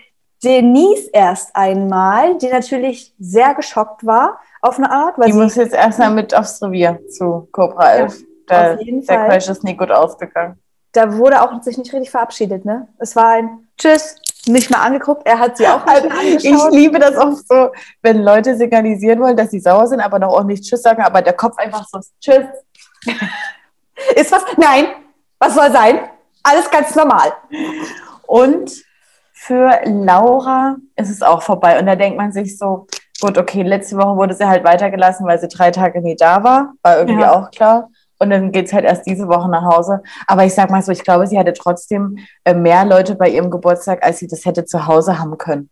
Denise 0.46 1.10
erst 1.12 1.56
einmal, 1.56 2.38
die 2.38 2.46
natürlich 2.46 3.12
sehr 3.18 3.54
geschockt 3.54 4.06
war 4.06 4.38
auf 4.62 4.78
eine 4.78 4.88
Art. 4.92 5.18
Weil 5.18 5.26
die 5.26 5.32
muss 5.32 5.56
jetzt 5.56 5.74
erstmal 5.74 6.12
mit 6.12 6.36
aufs 6.36 6.62
Revier 6.62 7.00
zu 7.10 7.48
Cobra 7.50 7.94
11. 7.94 8.20
Ja, 8.20 8.26
da, 8.46 8.74
auf 8.74 8.80
jeden 8.80 9.04
der 9.04 9.18
Fall. 9.18 9.28
Crash 9.28 9.48
ist 9.48 9.64
nie 9.64 9.76
gut 9.76 9.90
ausgegangen. 9.90 10.56
Da 10.92 11.16
wurde 11.16 11.42
auch 11.42 11.60
sich 11.62 11.76
nicht 11.76 11.92
richtig 11.92 12.12
verabschiedet, 12.12 12.64
ne? 12.64 12.86
Es 12.98 13.16
war 13.16 13.30
ein 13.30 13.66
Tschüss, 13.76 14.16
nicht 14.46 14.70
mal 14.70 14.82
angeguckt. 14.82 15.26
Er 15.26 15.40
hat 15.40 15.56
sie 15.56 15.66
auch 15.66 15.84
nicht 15.84 15.96
also, 15.96 16.08
angeschaut. 16.10 16.72
Ich 16.72 16.78
liebe 16.78 17.00
das 17.00 17.16
auch 17.16 17.32
so, 17.32 17.72
wenn 18.02 18.22
Leute 18.22 18.56
signalisieren 18.56 19.18
wollen, 19.18 19.36
dass 19.36 19.50
sie 19.50 19.58
sauer 19.58 19.88
sind, 19.88 20.00
aber 20.00 20.20
noch 20.20 20.32
auch 20.32 20.44
nicht 20.44 20.62
Tschüss 20.62 20.82
sagen, 20.82 21.02
aber 21.02 21.22
der 21.22 21.32
Kopf 21.32 21.58
einfach 21.58 21.84
so 21.90 21.98
Tschüss. 22.20 22.46
ist 24.14 24.30
was? 24.30 24.44
Nein. 24.56 24.86
Was 25.40 25.54
soll 25.54 25.72
sein? 25.72 25.98
Alles 26.44 26.70
ganz 26.70 26.94
normal. 26.94 27.32
Und 28.28 28.85
für 29.38 29.80
Laura 29.84 30.76
ist 30.96 31.10
es 31.10 31.22
auch 31.22 31.42
vorbei. 31.42 31.78
Und 31.78 31.84
da 31.86 31.94
denkt 31.94 32.16
man 32.16 32.32
sich 32.32 32.56
so, 32.56 32.86
gut, 33.20 33.36
okay, 33.36 33.62
letzte 33.62 33.98
Woche 33.98 34.16
wurde 34.16 34.34
sie 34.34 34.48
halt 34.48 34.64
weitergelassen, 34.64 35.26
weil 35.26 35.38
sie 35.38 35.48
drei 35.48 35.70
Tage 35.70 36.00
nie 36.00 36.16
da 36.16 36.42
war. 36.42 36.72
War 36.82 36.98
irgendwie 36.98 37.20
ja. 37.20 37.34
auch 37.34 37.50
klar. 37.50 37.90
Und 38.18 38.30
dann 38.30 38.50
geht 38.50 38.66
es 38.66 38.72
halt 38.72 38.86
erst 38.86 39.06
diese 39.06 39.28
Woche 39.28 39.50
nach 39.50 39.62
Hause. 39.62 40.02
Aber 40.26 40.44
ich 40.44 40.54
sag 40.54 40.70
mal 40.70 40.80
so, 40.80 40.90
ich 40.90 41.04
glaube, 41.04 41.26
sie 41.26 41.38
hatte 41.38 41.52
trotzdem 41.52 42.16
äh, 42.44 42.54
mehr 42.54 42.86
Leute 42.86 43.14
bei 43.14 43.28
ihrem 43.28 43.50
Geburtstag, 43.50 44.02
als 44.02 44.18
sie 44.18 44.26
das 44.26 44.46
hätte 44.46 44.64
zu 44.64 44.86
Hause 44.86 45.18
haben 45.18 45.36
können. 45.36 45.68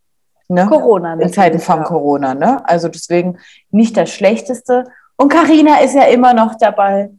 Ne? 0.48 0.66
Corona. 0.66 1.14
In 1.14 1.33
Zeiten 1.33 1.59
von 1.59 1.79
ja. 1.79 1.85
Corona, 1.85 2.35
ne? 2.35 2.68
Also 2.68 2.88
deswegen 2.88 3.38
nicht 3.70 3.96
das 3.96 4.11
Schlechteste. 4.11 4.85
Und 5.16 5.31
Karina 5.31 5.81
ist 5.81 5.94
ja 5.94 6.05
immer 6.05 6.35
noch 6.35 6.57
dabei. 6.57 7.11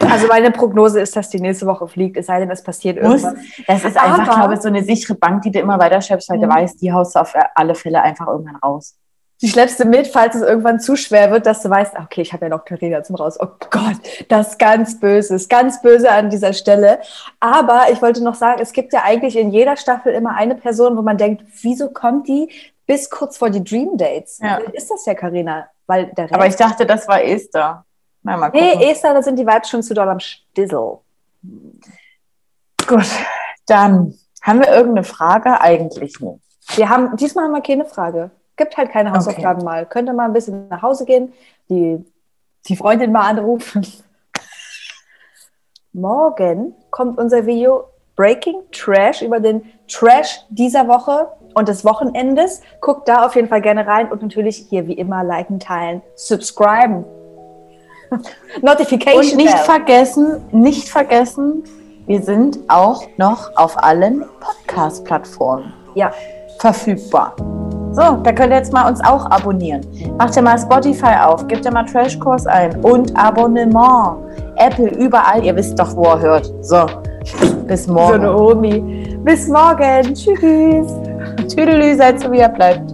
Also 0.00 0.26
meine 0.26 0.50
Prognose 0.50 1.00
ist, 1.00 1.14
dass 1.16 1.28
die 1.28 1.40
nächste 1.40 1.66
Woche 1.66 1.86
fliegt, 1.86 2.16
es 2.16 2.26
sei 2.26 2.40
denn, 2.40 2.50
es 2.50 2.62
passiert 2.62 2.96
irgendwas. 2.96 3.34
Das 3.66 3.84
ist 3.84 3.96
einfach, 3.96 4.26
Aber, 4.26 4.34
glaube 4.34 4.54
ich, 4.54 4.60
so 4.60 4.68
eine 4.68 4.82
sichere 4.82 5.14
Bank, 5.14 5.42
die 5.42 5.50
du 5.50 5.60
immer 5.60 5.78
weiter 5.78 6.00
schleppst, 6.00 6.30
weil 6.30 6.38
du 6.38 6.46
mhm. 6.46 6.54
weißt, 6.54 6.80
die 6.80 6.92
haust 6.92 7.14
du 7.14 7.20
auf 7.20 7.34
alle 7.54 7.74
Fälle 7.74 8.02
einfach 8.02 8.26
irgendwann 8.26 8.56
raus. 8.56 8.96
Die 9.42 9.48
schleppst 9.48 9.80
du 9.80 9.84
mit, 9.84 10.06
falls 10.06 10.36
es 10.36 10.42
irgendwann 10.42 10.78
zu 10.78 10.94
schwer 10.94 11.32
wird, 11.32 11.46
dass 11.46 11.62
du 11.62 11.68
weißt, 11.68 11.96
okay, 11.98 12.22
ich 12.22 12.32
habe 12.32 12.44
ja 12.44 12.48
noch 12.48 12.64
Carina 12.64 13.02
zum 13.02 13.16
Raus. 13.16 13.38
Oh 13.40 13.48
Gott, 13.70 13.96
das 14.28 14.50
ist 14.50 14.58
ganz 14.60 15.00
böse, 15.00 15.34
ist 15.34 15.50
ganz 15.50 15.82
böse 15.82 16.12
an 16.12 16.30
dieser 16.30 16.52
Stelle. 16.52 17.00
Aber 17.40 17.86
ich 17.90 18.00
wollte 18.00 18.22
noch 18.22 18.36
sagen, 18.36 18.60
es 18.62 18.72
gibt 18.72 18.92
ja 18.92 19.02
eigentlich 19.04 19.36
in 19.36 19.50
jeder 19.50 19.76
Staffel 19.76 20.14
immer 20.14 20.36
eine 20.36 20.54
Person, 20.54 20.96
wo 20.96 21.02
man 21.02 21.18
denkt, 21.18 21.42
wieso 21.60 21.90
kommt 21.90 22.28
die 22.28 22.50
bis 22.86 23.10
kurz 23.10 23.36
vor 23.36 23.50
die 23.50 23.64
Dream 23.64 23.96
Dates? 23.96 24.38
Ja. 24.40 24.58
Ist 24.72 24.92
das 24.92 25.04
ja 25.06 25.14
Carina? 25.14 25.66
Weil 25.88 26.12
der 26.16 26.32
Aber 26.32 26.46
ich 26.46 26.54
dachte, 26.54 26.86
das 26.86 27.08
war 27.08 27.20
Esther. 27.20 27.84
Na, 28.22 28.36
mal 28.36 28.50
gucken. 28.50 28.78
Nee, 28.78 28.90
Esther, 28.90 29.14
da 29.14 29.22
sind 29.22 29.38
die 29.38 29.46
Vibes 29.46 29.68
schon 29.68 29.82
zu 29.82 29.94
doll 29.94 30.08
am 30.08 30.20
Stissel. 30.20 30.98
Gut, 32.86 33.06
dann 33.66 34.14
haben 34.42 34.60
wir 34.60 34.68
irgendeine 34.68 35.04
Frage? 35.04 35.60
Eigentlich 35.60 36.20
nicht. 36.20 36.40
Wir 36.76 36.88
haben, 36.88 37.16
diesmal 37.16 37.44
haben 37.44 37.52
wir 37.52 37.62
keine 37.62 37.84
Frage. 37.84 38.30
Gibt 38.56 38.76
halt 38.76 38.90
keine 38.90 39.12
Hausaufgaben 39.12 39.62
okay. 39.62 39.64
mal. 39.64 39.86
Könnte 39.86 40.12
mal 40.12 40.26
ein 40.26 40.32
bisschen 40.32 40.68
nach 40.68 40.82
Hause 40.82 41.04
gehen, 41.04 41.32
die, 41.68 42.04
die 42.66 42.76
Freundin 42.76 43.12
mal 43.12 43.28
anrufen. 43.28 43.86
Morgen 45.92 46.74
kommt 46.90 47.18
unser 47.18 47.46
Video 47.46 47.84
Breaking 48.14 48.62
Trash 48.70 49.22
über 49.22 49.40
den 49.40 49.64
Trash 49.88 50.40
dieser 50.48 50.86
Woche 50.86 51.28
und 51.54 51.68
des 51.68 51.84
Wochenendes. 51.84 52.62
Guckt 52.80 53.08
da 53.08 53.26
auf 53.26 53.34
jeden 53.34 53.48
Fall 53.48 53.62
gerne 53.62 53.86
rein 53.86 54.10
und 54.12 54.22
natürlich 54.22 54.66
hier 54.68 54.86
wie 54.86 54.94
immer 54.94 55.24
liken, 55.24 55.58
teilen, 55.60 56.02
subscriben. 56.14 57.04
Notification. 58.62 59.22
Und 59.22 59.36
nicht 59.36 59.54
Bell. 59.54 59.64
vergessen, 59.64 60.40
nicht 60.52 60.88
vergessen, 60.88 61.64
wir 62.06 62.22
sind 62.22 62.58
auch 62.68 63.04
noch 63.16 63.50
auf 63.56 63.82
allen 63.82 64.24
Podcast-Plattformen 64.40 65.72
ja. 65.94 66.10
verfügbar. 66.58 67.34
So, 67.92 68.16
da 68.22 68.32
könnt 68.32 68.52
ihr 68.52 68.56
jetzt 68.56 68.72
mal 68.72 68.88
uns 68.88 69.04
auch 69.04 69.26
abonnieren. 69.26 69.86
Macht 70.18 70.34
ihr 70.34 70.42
mal 70.42 70.58
Spotify 70.58 71.14
auf, 71.22 71.46
gebt 71.46 71.64
ihr 71.64 71.70
mal 71.70 71.84
Trashkurs 71.84 72.46
ein 72.46 72.82
und 72.82 73.14
Abonnement. 73.16 74.16
Apple, 74.56 74.88
überall, 74.96 75.44
ihr 75.44 75.54
wisst 75.54 75.78
doch, 75.78 75.94
wo 75.94 76.04
er 76.04 76.20
hört. 76.20 76.52
So, 76.62 76.86
bis 77.66 77.86
morgen. 77.86 78.08
So 78.08 78.14
eine 78.14 78.36
Omi. 78.36 79.18
Bis 79.24 79.46
morgen. 79.46 80.14
Tschüss. 80.14 80.92
Tüdelü, 81.54 81.94
seid 81.94 82.20
so 82.20 82.32
wie 82.32 82.38
ihr 82.38 82.48
bleibt. 82.48 82.91